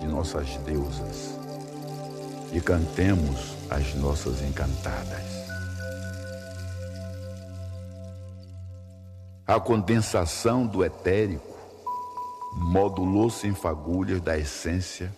de 0.00 0.06
nossas 0.06 0.56
deusas 0.58 1.38
e 2.52 2.60
cantemos 2.60 3.56
as 3.70 3.94
nossas 3.94 4.42
encantadas. 4.42 5.35
A 9.48 9.60
condensação 9.60 10.66
do 10.66 10.84
etérico 10.84 11.56
modulou-se 12.52 13.46
em 13.46 13.54
fagulhas 13.54 14.20
da 14.20 14.36
essência 14.36 15.14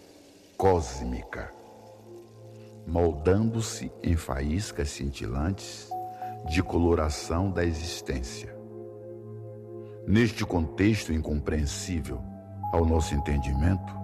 cósmica, 0.55 1.51
moldando-se 2.87 3.91
em 4.03 4.17
faíscas 4.17 4.91
cintilantes 4.91 5.89
de 6.47 6.63
coloração 6.63 7.51
da 7.51 7.65
existência. 7.65 8.55
Neste 10.07 10.45
contexto 10.45 11.11
incompreensível 11.11 12.21
ao 12.71 12.85
nosso 12.85 13.15
entendimento, 13.15 13.95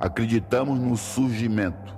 acreditamos 0.00 0.80
no 0.80 0.96
surgimento 0.96 1.96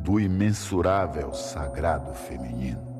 do 0.00 0.18
imensurável 0.18 1.32
sagrado 1.32 2.12
feminino. 2.12 2.93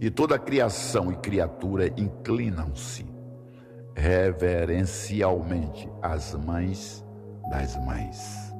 E 0.00 0.10
toda 0.10 0.38
criação 0.38 1.12
e 1.12 1.16
criatura 1.16 1.86
inclinam-se 1.88 3.06
reverencialmente 3.94 5.88
às 6.00 6.34
mães 6.34 7.04
das 7.50 7.76
mães, 7.84 8.54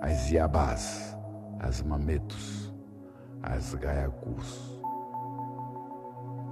as 0.00 0.30
Iabás, 0.30 1.16
as 1.58 1.82
Mametos, 1.82 2.72
as 3.42 3.74
Gaiacus. 3.74 4.80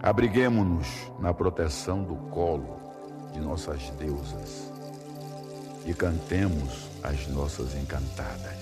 Abriguemo-nos 0.03 1.13
na 1.21 1.33
proteção 1.33 2.03
do 2.03 2.17
colo 2.31 2.81
de 3.33 3.41
nossas 3.41 3.89
deusas 3.91 4.73
e 5.87 5.95
cantemos 5.95 6.91
as 7.05 7.29
nossas 7.29 7.77
encantadas. 7.77 8.62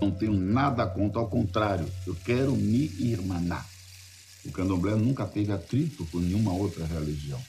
Não 0.00 0.10
tenho 0.10 0.34
nada 0.34 0.86
contra, 0.86 1.20
ao 1.20 1.28
contrário, 1.28 1.86
eu 2.06 2.14
quero 2.14 2.54
me 2.54 2.90
irmanar. 2.98 3.66
O 4.44 4.52
candomblé 4.52 4.94
nunca 4.94 5.26
teve 5.26 5.50
atrito 5.52 6.06
com 6.06 6.18
nenhuma 6.18 6.52
outra 6.52 6.84
religião. 6.84 7.40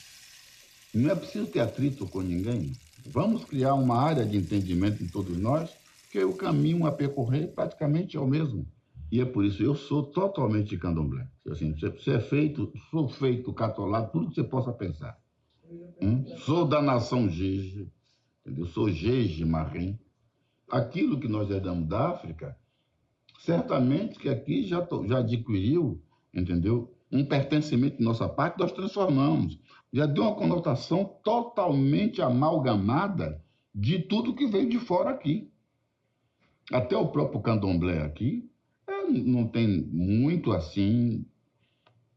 Não 0.93 1.11
é 1.11 1.15
preciso 1.15 1.45
ter 1.47 1.59
atrito 1.59 2.07
com 2.07 2.21
ninguém. 2.21 2.71
Vamos 3.05 3.45
criar 3.45 3.73
uma 3.73 4.01
área 4.01 4.25
de 4.25 4.37
entendimento 4.37 5.03
em 5.03 5.07
todos 5.07 5.37
nós, 5.37 5.69
que 6.09 6.23
o 6.23 6.33
caminho 6.33 6.85
a 6.85 6.91
percorrer 6.91 7.53
praticamente 7.53 8.15
é 8.15 8.19
o 8.19 8.27
mesmo. 8.27 8.65
E 9.11 9.21
é 9.21 9.25
por 9.25 9.45
isso 9.45 9.61
eu 9.61 9.75
sou 9.75 10.03
totalmente 10.03 10.77
candomblé. 10.77 11.27
Assim, 11.49 11.73
você 11.73 12.11
é 12.11 12.19
feito, 12.19 12.71
sou 12.89 13.07
feito 13.09 13.53
catolado, 13.53 14.11
tudo 14.11 14.29
que 14.29 14.35
você 14.35 14.43
possa 14.43 14.71
pensar. 14.71 15.17
Hum? 16.01 16.25
Sou 16.45 16.65
da 16.65 16.81
nação 16.81 17.29
Jeje? 17.29 17.87
Sou 18.73 18.89
Jeje 18.89 19.43
Marim 19.43 19.99
aquilo 20.69 21.19
que 21.19 21.27
nós 21.27 21.49
herdamos 21.49 21.87
da 21.87 22.09
África, 22.09 22.57
certamente 23.39 24.19
que 24.19 24.29
aqui 24.29 24.63
já, 24.63 24.85
já 25.07 25.19
adquiriu, 25.19 26.01
entendeu? 26.33 26.93
Um 27.11 27.25
pertencimento 27.25 27.97
de 27.97 28.03
nossa 28.03 28.27
parte, 28.27 28.59
nós 28.59 28.71
transformamos. 28.71 29.59
Já 29.93 30.05
deu 30.05 30.23
uma 30.23 30.35
conotação 30.35 31.05
totalmente 31.23 32.21
amalgamada 32.21 33.41
de 33.73 33.99
tudo 33.99 34.35
que 34.35 34.47
veio 34.47 34.69
de 34.69 34.79
fora 34.79 35.11
aqui. 35.11 35.49
Até 36.71 36.97
o 36.97 37.07
próprio 37.07 37.41
candomblé 37.41 38.03
aqui 38.03 38.49
é, 38.85 39.09
não 39.09 39.47
tem 39.47 39.83
muito 39.87 40.51
assim. 40.51 41.25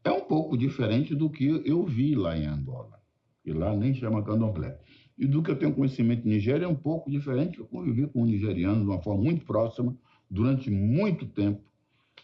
É 0.03 0.11
um 0.11 0.21
pouco 0.21 0.57
diferente 0.57 1.15
do 1.15 1.29
que 1.29 1.61
eu 1.63 1.85
vi 1.85 2.15
lá 2.15 2.37
em 2.37 2.45
Angola. 2.45 2.99
E 3.45 3.53
lá 3.53 3.73
nem 3.75 3.93
chama 3.93 4.23
candomblé. 4.23 4.77
E 5.17 5.27
do 5.27 5.43
que 5.43 5.51
eu 5.51 5.55
tenho 5.57 5.73
conhecimento 5.73 6.23
de 6.23 6.29
Nigéria 6.29 6.65
é 6.65 6.67
um 6.67 6.75
pouco 6.75 7.09
diferente. 7.09 7.59
Eu 7.59 7.65
convivi 7.65 8.07
com 8.07 8.23
um 8.23 8.25
nigeriano 8.25 8.81
de 8.81 8.89
uma 8.89 9.01
forma 9.01 9.23
muito 9.23 9.45
próxima 9.45 9.95
durante 10.29 10.69
muito 10.69 11.25
tempo, 11.27 11.61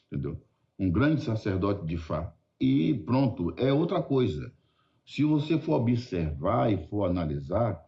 entendeu? 0.08 0.42
Um 0.80 0.90
grande 0.90 1.22
sacerdote 1.22 1.86
de 1.86 1.98
Fá. 1.98 2.34
E 2.60 2.94
pronto, 2.94 3.54
é 3.58 3.72
outra 3.72 4.02
coisa. 4.02 4.52
Se 5.06 5.24
você 5.24 5.58
for 5.60 5.82
observar 5.82 6.72
e 6.72 6.88
for 6.88 7.06
analisar, 7.06 7.80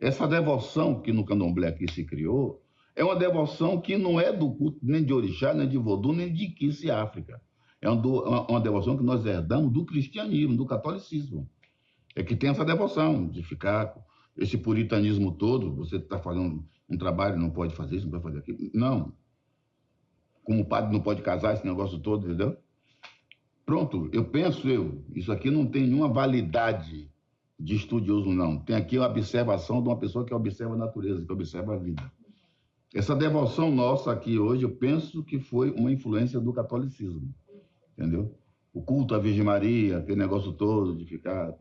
essa 0.00 0.28
devoção 0.28 1.00
que 1.00 1.12
no 1.12 1.24
candomblé 1.24 1.68
aqui 1.68 1.90
se 1.90 2.04
criou 2.04 2.62
é 2.94 3.02
uma 3.02 3.16
devoção 3.16 3.80
que 3.80 3.96
não 3.96 4.20
é 4.20 4.32
do 4.32 4.52
culto 4.52 4.78
nem 4.82 5.04
de 5.04 5.12
orixá, 5.12 5.54
nem 5.54 5.68
de 5.68 5.78
vodú, 5.78 6.12
nem 6.12 6.32
de 6.32 6.48
Kiss 6.48 6.90
África. 6.90 7.40
É 7.80 7.88
uma 7.88 8.60
devoção 8.60 8.96
que 8.96 9.04
nós 9.04 9.24
herdamos 9.24 9.72
do 9.72 9.84
cristianismo, 9.86 10.56
do 10.56 10.66
catolicismo 10.66 11.48
é 12.18 12.24
que 12.24 12.34
tem 12.34 12.50
essa 12.50 12.64
devoção 12.64 13.28
de 13.28 13.44
ficar 13.44 13.94
esse 14.36 14.58
puritanismo 14.58 15.30
todo, 15.30 15.72
você 15.72 15.96
está 15.96 16.18
fazendo 16.18 16.64
um 16.90 16.98
trabalho, 16.98 17.38
não 17.38 17.48
pode 17.48 17.76
fazer 17.76 17.94
isso, 17.94 18.06
não 18.06 18.10
pode 18.10 18.24
fazer 18.24 18.38
aquilo. 18.38 18.70
Não. 18.74 19.12
Como 20.42 20.62
o 20.62 20.64
padre 20.64 20.92
não 20.92 21.00
pode 21.00 21.22
casar, 21.22 21.54
esse 21.54 21.64
negócio 21.64 21.96
todo, 22.00 22.26
entendeu? 22.26 22.56
Pronto, 23.64 24.10
eu 24.12 24.24
penso 24.24 24.68
eu, 24.68 25.04
isso 25.14 25.30
aqui 25.30 25.48
não 25.48 25.64
tem 25.64 25.82
nenhuma 25.86 26.08
validade 26.08 27.08
de 27.56 27.76
estudioso, 27.76 28.30
não. 28.30 28.58
Tem 28.58 28.74
aqui 28.74 28.96
a 28.96 29.06
observação 29.06 29.80
de 29.80 29.88
uma 29.88 29.98
pessoa 29.98 30.24
que 30.24 30.34
observa 30.34 30.74
a 30.74 30.78
natureza, 30.78 31.24
que 31.24 31.32
observa 31.32 31.74
a 31.74 31.78
vida. 31.78 32.10
Essa 32.92 33.14
devoção 33.14 33.70
nossa 33.70 34.10
aqui 34.10 34.40
hoje, 34.40 34.64
eu 34.64 34.74
penso 34.74 35.22
que 35.22 35.38
foi 35.38 35.70
uma 35.70 35.92
influência 35.92 36.40
do 36.40 36.52
catolicismo, 36.52 37.32
entendeu? 37.96 38.34
O 38.74 38.82
culto 38.82 39.14
à 39.14 39.18
Virgem 39.20 39.44
Maria, 39.44 39.98
aquele 39.98 40.18
negócio 40.18 40.52
todo 40.52 40.96
de 40.96 41.04
ficar 41.04 41.54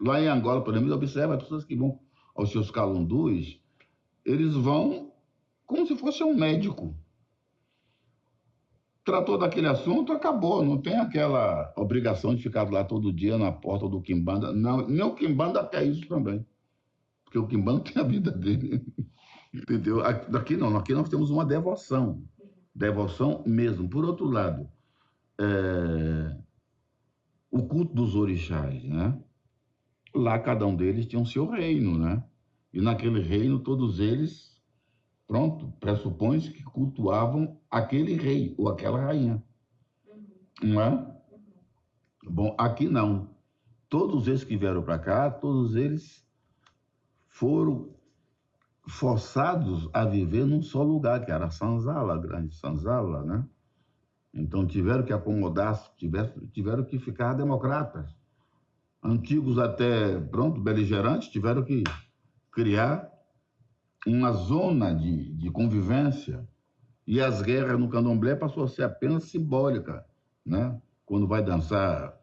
Lá 0.00 0.20
em 0.20 0.28
Angola, 0.28 0.62
por 0.62 0.74
exemplo, 0.74 0.92
observa 0.92 1.34
as 1.34 1.42
pessoas 1.42 1.64
que 1.64 1.76
vão 1.76 1.98
aos 2.34 2.50
seus 2.50 2.70
calundus, 2.70 3.60
eles 4.24 4.54
vão 4.54 5.12
como 5.66 5.86
se 5.86 5.96
fosse 5.96 6.22
um 6.22 6.34
médico. 6.34 6.94
Tratou 9.04 9.38
daquele 9.38 9.66
assunto, 9.66 10.12
acabou. 10.12 10.64
Não 10.64 10.80
tem 10.80 10.96
aquela 10.96 11.72
obrigação 11.76 12.34
de 12.34 12.42
ficar 12.42 12.70
lá 12.70 12.84
todo 12.84 13.12
dia 13.12 13.36
na 13.36 13.52
porta 13.52 13.88
do 13.88 14.00
Quimbanda. 14.00 14.52
Não, 14.52 14.86
nem 14.88 15.02
o 15.02 15.14
Quimbanda 15.14 15.66
quer 15.66 15.84
isso 15.84 16.06
também. 16.08 16.44
Porque 17.24 17.38
o 17.38 17.46
Quimbanda 17.46 17.80
tem 17.80 18.02
a 18.02 18.06
vida 18.06 18.30
dele. 18.30 18.84
Entendeu? 19.52 20.00
Aqui 20.04 20.56
não, 20.56 20.76
aqui 20.76 20.94
nós 20.94 21.08
temos 21.08 21.30
uma 21.30 21.44
devoção. 21.44 22.22
Devoção 22.74 23.42
mesmo. 23.46 23.88
Por 23.88 24.04
outro 24.04 24.26
lado, 24.26 24.68
é... 25.38 26.36
o 27.50 27.62
culto 27.66 27.94
dos 27.94 28.14
orixás, 28.14 28.82
né? 28.84 29.18
Lá 30.14 30.38
cada 30.38 30.66
um 30.66 30.76
deles 30.76 31.06
tinha 31.06 31.20
o 31.20 31.26
seu 31.26 31.46
reino, 31.46 31.98
né? 31.98 32.22
E 32.72 32.80
naquele 32.80 33.20
reino 33.20 33.58
todos 33.58 33.98
eles, 33.98 34.56
pronto, 35.26 35.72
pressupõe-se 35.80 36.50
que 36.50 36.62
cultuavam 36.62 37.58
aquele 37.70 38.14
rei 38.14 38.54
ou 38.56 38.68
aquela 38.68 39.00
rainha. 39.00 39.42
Não 40.62 40.80
é? 40.80 41.14
Bom, 42.24 42.54
aqui 42.58 42.88
não. 42.88 43.30
Todos 43.88 44.28
esses 44.28 44.44
que 44.44 44.56
vieram 44.56 44.82
para 44.82 44.98
cá, 44.98 45.30
todos 45.30 45.76
eles 45.76 46.24
foram 47.28 47.94
forçados 48.86 49.88
a 49.92 50.04
viver 50.04 50.44
num 50.44 50.62
só 50.62 50.82
lugar, 50.82 51.24
que 51.24 51.30
era 51.30 51.50
Sanzala, 51.50 52.14
a 52.14 52.18
grande 52.18 52.54
Sanzala, 52.54 53.22
né? 53.22 53.44
Então 54.32 54.66
tiveram 54.66 55.04
que 55.04 55.12
acomodar, 55.12 55.80
tiveram, 55.96 56.32
tiveram 56.52 56.84
que 56.84 56.98
ficar 56.98 57.34
democratas. 57.34 58.14
Antigos 59.04 59.58
até, 59.58 60.18
pronto, 60.18 60.60
beligerantes, 60.60 61.28
tiveram 61.28 61.62
que 61.62 61.84
criar 62.50 63.10
uma 64.06 64.32
zona 64.32 64.94
de, 64.94 65.32
de 65.34 65.50
convivência. 65.50 66.46
E 67.06 67.20
as 67.20 67.42
guerras 67.42 67.78
no 67.78 67.88
candomblé 67.88 68.34
passou 68.34 68.64
a 68.64 68.68
ser 68.68 68.84
apenas 68.84 69.24
simbólica, 69.24 70.04
né? 70.44 70.80
Quando 71.04 71.28
vai 71.28 71.44
dançar 71.44 72.18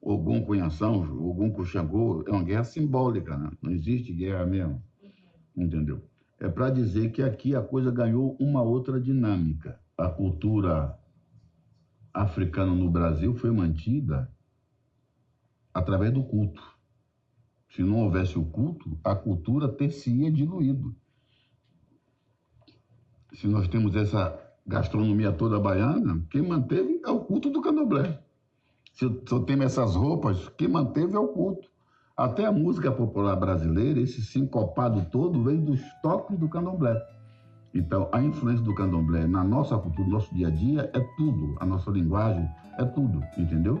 Ogum 0.00 0.42
Cunhação, 0.42 1.02
Ogum 1.02 1.50
com 1.50 1.64
Xangô, 1.64 2.24
é 2.26 2.30
uma 2.30 2.42
guerra 2.42 2.64
simbólica, 2.64 3.36
né? 3.36 3.50
Não 3.60 3.70
existe 3.70 4.14
guerra 4.14 4.46
mesmo 4.46 4.82
entendeu? 5.56 6.02
É 6.40 6.48
para 6.48 6.70
dizer 6.70 7.12
que 7.12 7.22
aqui 7.22 7.54
a 7.54 7.62
coisa 7.62 7.90
ganhou 7.90 8.36
uma 8.40 8.62
outra 8.62 9.00
dinâmica. 9.00 9.78
A 9.96 10.08
cultura 10.08 10.98
africana 12.12 12.74
no 12.74 12.90
Brasil 12.90 13.34
foi 13.34 13.50
mantida 13.50 14.30
através 15.72 16.12
do 16.12 16.22
culto. 16.22 16.62
Se 17.70 17.82
não 17.82 18.04
houvesse 18.04 18.38
o 18.38 18.44
culto, 18.44 18.98
a 19.02 19.14
cultura 19.14 19.68
ter-se-ia 19.68 20.30
diluído. 20.30 20.94
Se 23.32 23.46
nós 23.46 23.66
temos 23.68 23.96
essa 23.96 24.38
gastronomia 24.66 25.32
toda 25.32 25.58
baiana, 25.58 26.24
quem 26.30 26.42
manteve 26.42 27.00
é 27.04 27.10
o 27.10 27.20
culto 27.20 27.48
do 27.50 27.62
candomblé. 27.62 28.22
Se 28.92 29.06
eu 29.06 29.40
tenho 29.44 29.62
essas 29.62 29.96
roupas, 29.96 30.50
quem 30.50 30.68
manteve 30.68 31.14
é 31.14 31.18
o 31.18 31.28
culto. 31.28 31.70
Até 32.14 32.44
a 32.44 32.52
música 32.52 32.92
popular 32.92 33.34
brasileira, 33.36 33.98
esse 33.98 34.20
sincopado 34.20 35.06
todo, 35.10 35.42
vem 35.42 35.64
dos 35.64 35.80
toques 36.02 36.38
do 36.38 36.48
candomblé. 36.48 37.02
Então, 37.74 38.10
a 38.12 38.22
influência 38.22 38.62
do 38.62 38.74
candomblé 38.74 39.26
na 39.26 39.42
nossa 39.42 39.78
cultura, 39.78 40.06
no 40.06 40.12
nosso 40.12 40.34
dia 40.34 40.48
a 40.48 40.50
dia, 40.50 40.90
é 40.92 41.00
tudo. 41.16 41.56
A 41.58 41.64
nossa 41.64 41.90
linguagem 41.90 42.46
é 42.78 42.84
tudo, 42.84 43.24
entendeu? 43.38 43.80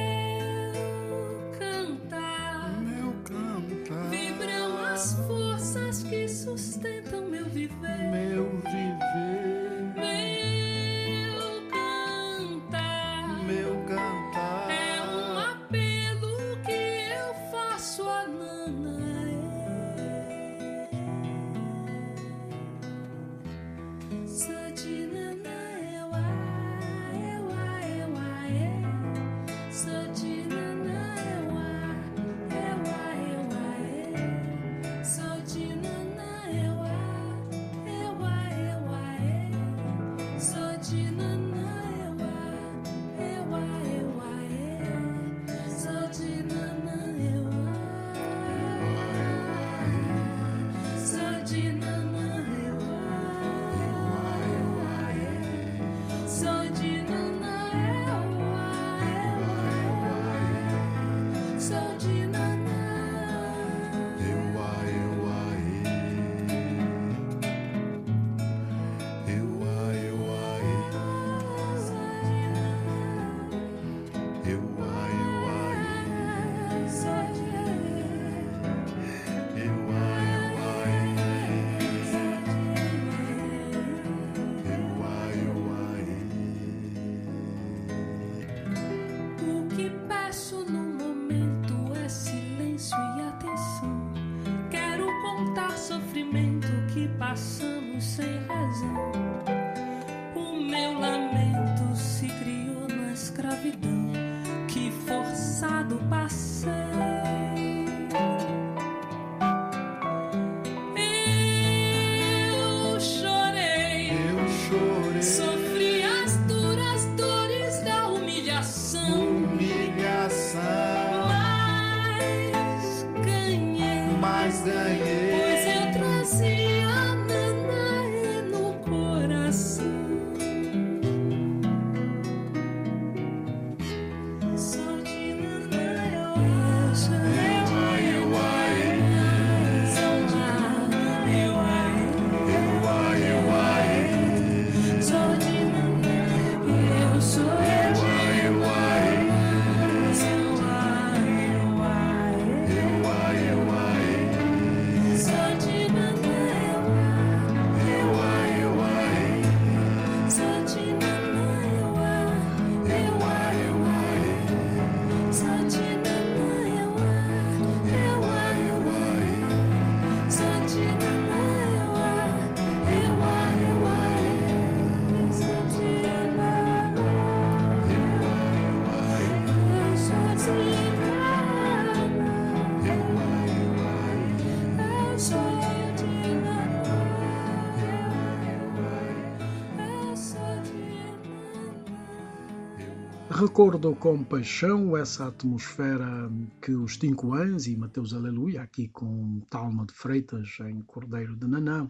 Recordo 193.61 193.95
com 193.95 194.23
paixão 194.23 194.97
essa 194.97 195.27
atmosfera 195.27 196.31
que 196.59 196.71
os 196.71 196.97
Tincoãs 196.97 197.67
e 197.67 197.75
Mateus 197.75 198.11
Aleluia, 198.11 198.63
aqui 198.63 198.87
com 198.87 199.39
Talma 199.51 199.85
de 199.85 199.93
Freitas 199.93 200.57
em 200.61 200.81
Cordeiro 200.81 201.35
de 201.35 201.45
Nanã, 201.45 201.87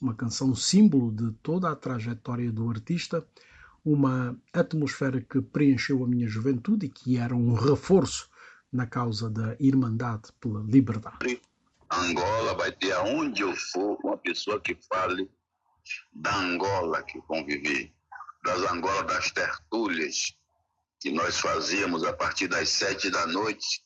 uma 0.00 0.14
canção 0.14 0.52
símbolo 0.52 1.12
de 1.12 1.30
toda 1.40 1.70
a 1.70 1.76
trajetória 1.76 2.50
do 2.50 2.68
artista, 2.68 3.24
uma 3.84 4.36
atmosfera 4.52 5.20
que 5.20 5.40
preencheu 5.40 6.02
a 6.02 6.08
minha 6.08 6.26
juventude 6.26 6.86
e 6.86 6.90
que 6.90 7.16
era 7.16 7.36
um 7.36 7.54
reforço 7.54 8.28
na 8.72 8.84
causa 8.84 9.30
da 9.30 9.54
irmandade 9.60 10.32
pela 10.40 10.60
liberdade. 10.64 11.40
Angola 11.88 12.54
vai 12.56 12.72
ter 12.72 12.90
aonde 12.94 13.42
eu 13.42 13.54
for 13.54 13.96
uma 14.02 14.18
pessoa 14.18 14.60
que 14.60 14.76
fale 14.92 15.30
da 16.12 16.36
Angola 16.36 17.00
que 17.04 17.22
convivi, 17.22 17.94
das 18.44 18.60
Angola 18.72 19.04
das 19.04 19.30
tertúlias 19.30 20.34
que 21.02 21.10
nós 21.10 21.38
fazíamos 21.38 22.04
a 22.04 22.12
partir 22.12 22.46
das 22.46 22.68
sete 22.68 23.10
da 23.10 23.26
noite 23.26 23.82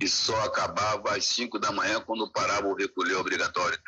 e 0.00 0.08
só 0.08 0.34
acabava 0.44 1.14
às 1.14 1.26
cinco 1.26 1.58
da 1.58 1.70
manhã 1.70 2.00
quando 2.00 2.32
parava 2.32 2.66
o 2.66 2.74
recolher 2.74 3.16
obrigatório. 3.16 3.78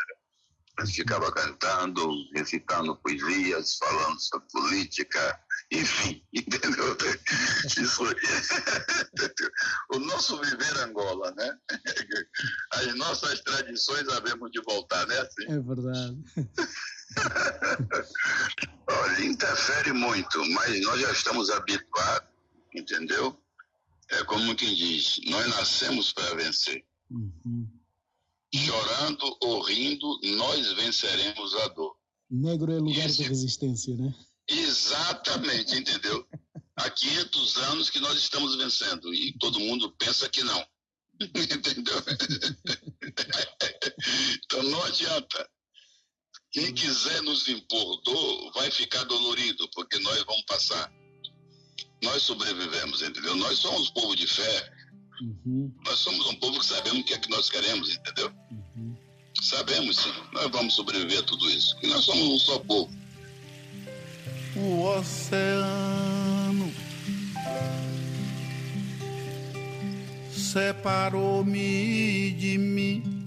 A 0.78 0.84
gente 0.84 0.96
ficava 0.96 1.32
cantando, 1.32 2.06
recitando 2.34 2.94
poesias, 2.96 3.76
falando 3.78 4.20
sobre 4.20 4.46
política, 4.52 5.40
enfim, 5.72 6.22
entendeu? 6.34 6.94
Isso, 7.64 8.02
o 9.94 9.98
nosso 10.00 10.38
viver 10.42 10.78
Angola, 10.80 11.32
né? 11.34 11.58
As 12.72 12.94
nossas 12.94 13.40
tradições 13.40 14.06
havemos 14.08 14.50
de 14.50 14.60
voltar, 14.60 15.06
né? 15.06 15.18
Assim? 15.18 15.50
É 15.50 15.58
verdade. 15.60 16.24
Olha, 18.86 19.24
interfere 19.24 19.92
muito, 19.94 20.44
mas 20.50 20.78
nós 20.82 21.00
já 21.00 21.10
estamos 21.10 21.48
habituados, 21.48 22.35
entendeu? 22.76 23.40
É 24.10 24.22
como 24.24 24.54
quem 24.54 24.74
diz, 24.74 25.20
nós 25.26 25.46
nascemos 25.48 26.12
para 26.12 26.34
vencer. 26.36 26.84
Uhum. 27.10 27.68
Chorando 28.54 29.36
ou 29.42 29.60
rindo, 29.62 30.20
nós 30.36 30.72
venceremos 30.74 31.54
a 31.56 31.68
dor. 31.68 31.96
Negro 32.30 32.72
é 32.72 32.78
lugar 32.78 33.06
Isso. 33.08 33.22
de 33.22 33.28
resistência, 33.28 33.96
né? 33.96 34.14
Exatamente, 34.48 35.74
entendeu? 35.76 36.26
Há 36.76 36.88
500 36.90 37.56
anos 37.56 37.90
que 37.90 37.98
nós 37.98 38.16
estamos 38.18 38.54
vencendo 38.56 39.12
e 39.12 39.32
todo 39.38 39.58
mundo 39.60 39.90
pensa 39.98 40.28
que 40.28 40.42
não. 40.42 40.66
Entendeu? 41.18 41.96
Então 44.44 44.62
não 44.64 44.82
adianta. 44.84 45.48
Quem 46.52 46.72
quiser 46.74 47.22
nos 47.22 47.48
impor 47.48 48.00
dor 48.02 48.52
vai 48.52 48.70
ficar 48.70 49.04
dolorido, 49.04 49.68
porque 49.74 49.98
nós 49.98 50.22
vamos 50.24 50.44
passar. 50.44 50.92
Nós 52.02 52.22
sobrevivemos, 52.22 53.02
entendeu? 53.02 53.36
Nós 53.36 53.58
somos 53.58 53.90
povo 53.90 54.14
de 54.16 54.26
fé, 54.26 54.72
Uhum, 55.18 55.72
nós 55.86 55.98
somos 55.98 56.26
um 56.26 56.34
povo 56.34 56.58
que 56.58 56.66
sabemos 56.66 57.00
o 57.00 57.04
que 57.04 57.14
é 57.14 57.18
que 57.18 57.30
nós 57.30 57.48
queremos, 57.48 57.88
entendeu? 57.94 58.30
uhum. 58.50 58.94
Sabemos 59.40 59.96
sim, 59.96 60.12
nós 60.32 60.50
vamos 60.50 60.74
sobreviver 60.74 61.20
a 61.20 61.22
tudo 61.22 61.50
isso. 61.50 61.74
E 61.82 61.86
nós 61.86 62.04
somos 62.04 62.22
um 62.22 62.38
só 62.38 62.58
povo. 62.58 62.90
o 64.56 64.82
oceano 64.82 66.72
separou-me 70.32 72.30
de 72.32 72.58
mim. 72.58 73.25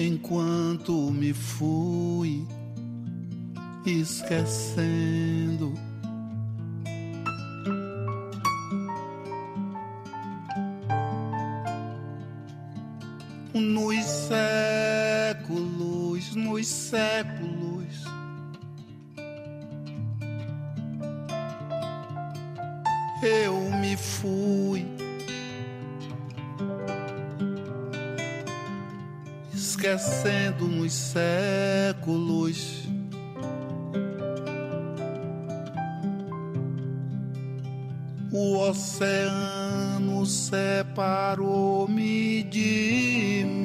Enquanto 0.00 1.10
me 1.10 1.32
fui 1.32 2.46
esquecendo. 3.84 5.74
Nos 13.52 14.04
séculos, 15.34 15.56
nos 16.36 16.66
séculos, 16.68 18.04
eu 23.20 23.68
me 23.80 23.96
fui 23.96 24.86
esquecendo 29.94 30.66
nos 30.66 30.92
séculos. 30.92 32.86
O 38.30 38.58
oceano 38.68 40.26
separou-me 40.26 41.22
de 42.44 43.44
mim. 43.46 43.57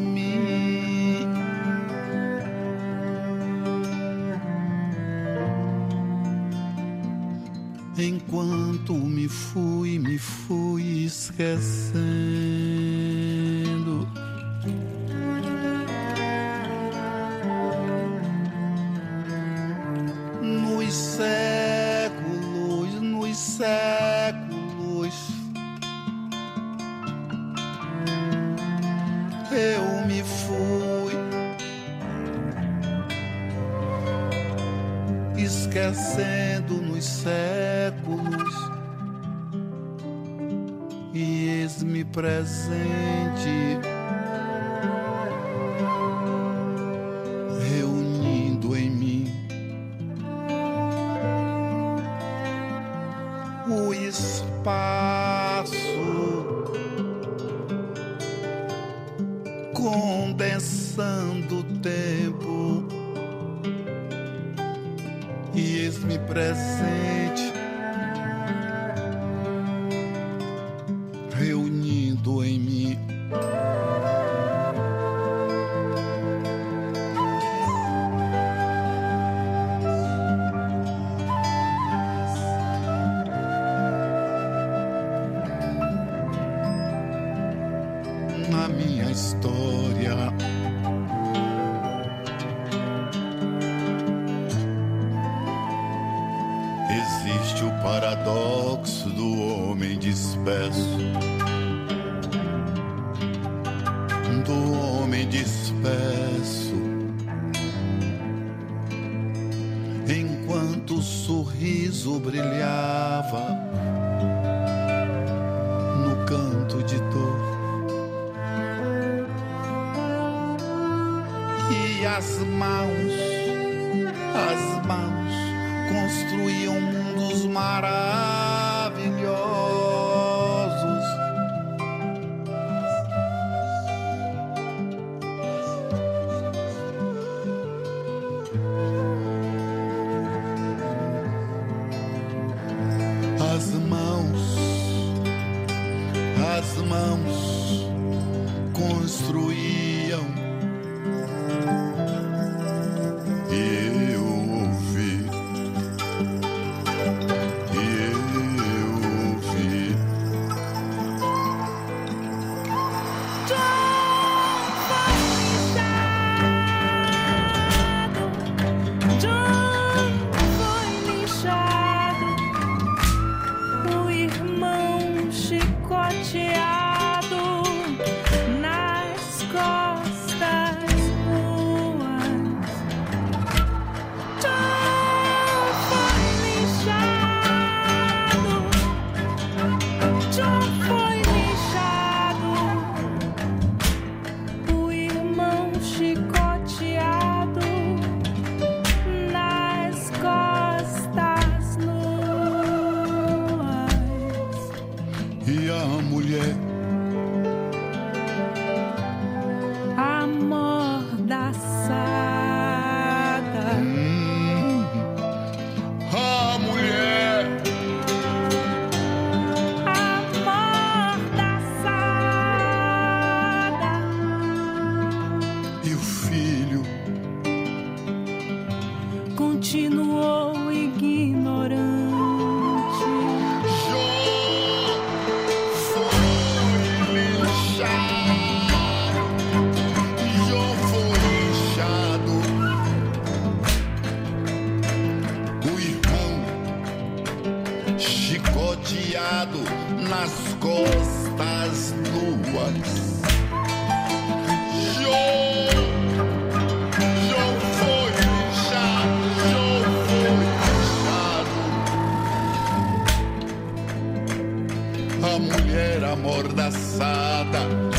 mordassata 266.16 267.93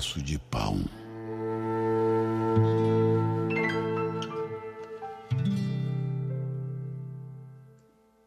pedaço 0.00 0.22
de 0.22 0.38
pão. 0.38 0.82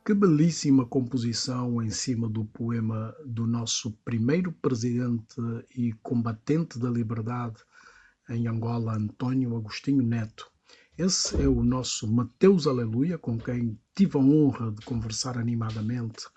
Que 0.05 0.13
belíssima 0.13 0.85
composição 0.85 1.81
em 1.81 1.89
cima 1.89 2.29
do 2.29 2.45
poema 2.45 3.15
do 3.25 3.47
nosso 3.47 3.91
primeiro 4.05 4.51
presidente 4.51 5.35
e 5.75 5.93
combatente 6.03 6.77
da 6.77 6.89
liberdade 6.89 7.55
em 8.29 8.47
Angola, 8.47 8.95
António 8.95 9.55
Agostinho 9.55 10.03
Neto. 10.03 10.51
Esse 10.95 11.41
é 11.41 11.47
o 11.47 11.63
nosso 11.63 12.07
Mateus 12.07 12.67
Aleluia, 12.67 13.17
com 13.17 13.37
quem 13.39 13.79
tive 13.95 14.17
a 14.17 14.21
honra 14.21 14.71
de 14.71 14.85
conversar 14.85 15.39
animadamente. 15.39 16.27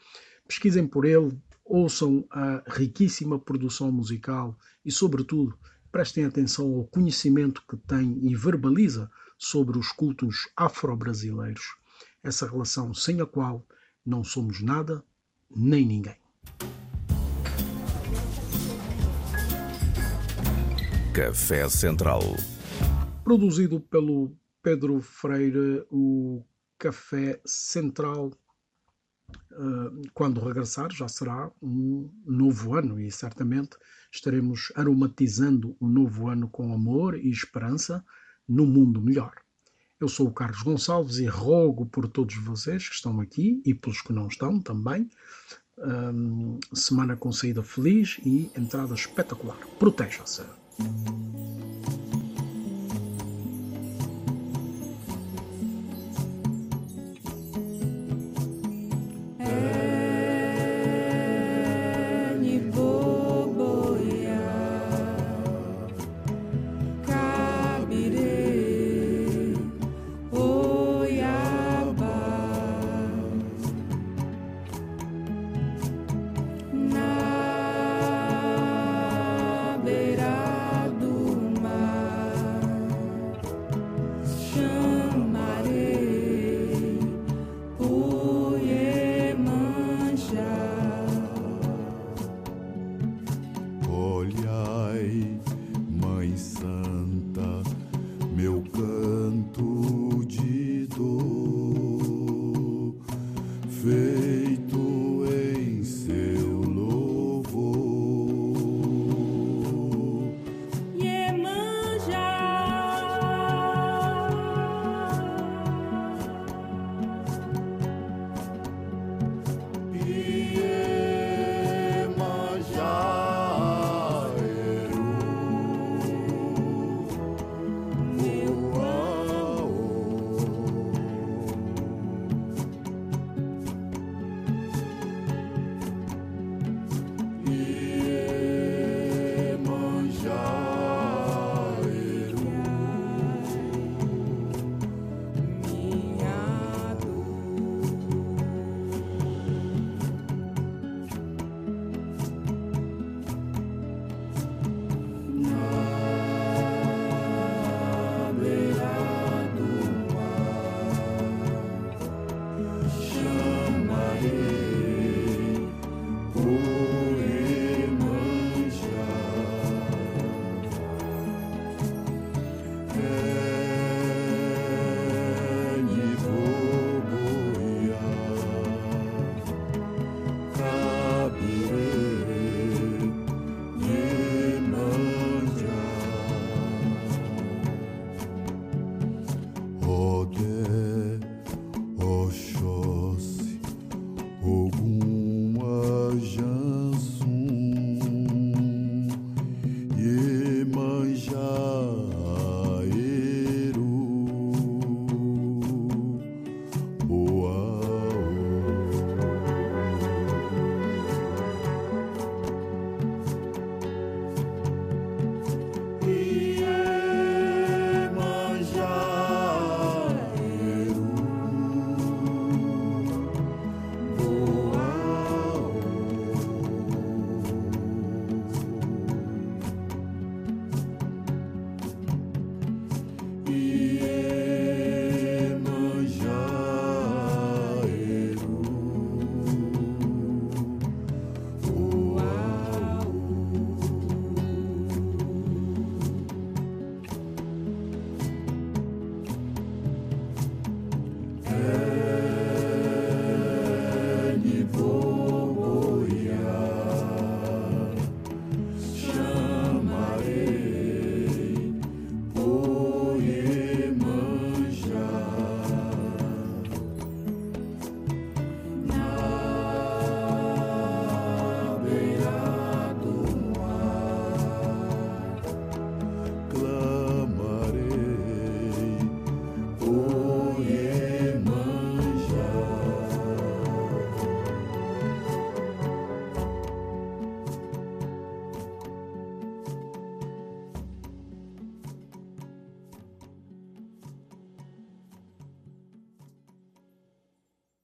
Pesquisem 0.49 0.87
por 0.87 1.05
ele, 1.05 1.39
ouçam 1.67 2.25
a 2.31 2.63
riquíssima 2.67 3.39
produção 3.39 3.91
musical 3.91 4.57
e, 4.85 4.91
sobretudo, 4.91 5.59
prestem 5.91 6.25
atenção 6.25 6.75
ao 6.75 6.85
conhecimento 6.85 7.63
que 7.69 7.77
tem 7.77 8.19
e 8.23 8.35
verbaliza 8.35 9.11
sobre 9.37 9.79
os 9.79 9.91
cultos 9.93 10.49
afro-brasileiros 10.57 11.77
essa 12.23 12.49
relação 12.49 12.93
sem 12.93 13.21
a 13.21 13.27
qual 13.27 13.65
não 14.05 14.25
somos 14.25 14.61
nada 14.61 15.05
nem 15.49 15.87
ninguém. 15.87 16.17
Café 21.15 21.69
Central. 21.69 22.21
Produzido 23.25 23.81
pelo 23.81 24.37
Pedro 24.63 25.01
Freire, 25.01 25.87
o 25.91 26.45
Café 26.79 27.41
Central, 27.47 28.33
quando 30.13 30.41
regressar, 30.41 30.93
já 30.93 31.09
será 31.09 31.51
um 31.63 32.11
novo 32.25 32.75
ano 32.75 33.01
e 33.01 33.11
certamente 33.11 33.77
estaremos 34.13 34.73
aromatizando 34.75 35.77
o 35.81 35.89
novo 35.89 36.29
ano 36.29 36.49
com 36.49 36.73
amor 36.73 37.19
e 37.19 37.31
esperança 37.31 38.05
no 38.49 38.67
mundo 38.67 39.01
melhor. 39.01 39.35
Eu 39.99 40.09
sou 40.09 40.29
o 40.29 40.33
Carlos 40.33 40.63
Gonçalves 40.63 41.17
e 41.19 41.27
rogo 41.27 41.87
por 41.87 42.07
todos 42.09 42.37
vocês 42.37 42.89
que 42.89 42.95
estão 42.95 43.19
aqui 43.21 43.63
e 43.65 43.75
pelos 43.75 44.03
que 44.03 44.13
não 44.13 44.29
estão 44.29 44.61
também. 44.61 45.09
hum, 45.79 46.59
semana 46.75 47.17
com 47.17 47.33
saída 47.33 47.63
feliz 47.63 48.19
e 48.25 48.51
entrada 48.57 48.95
espetacular. 48.95 49.59
Proteja-se. 49.79 50.43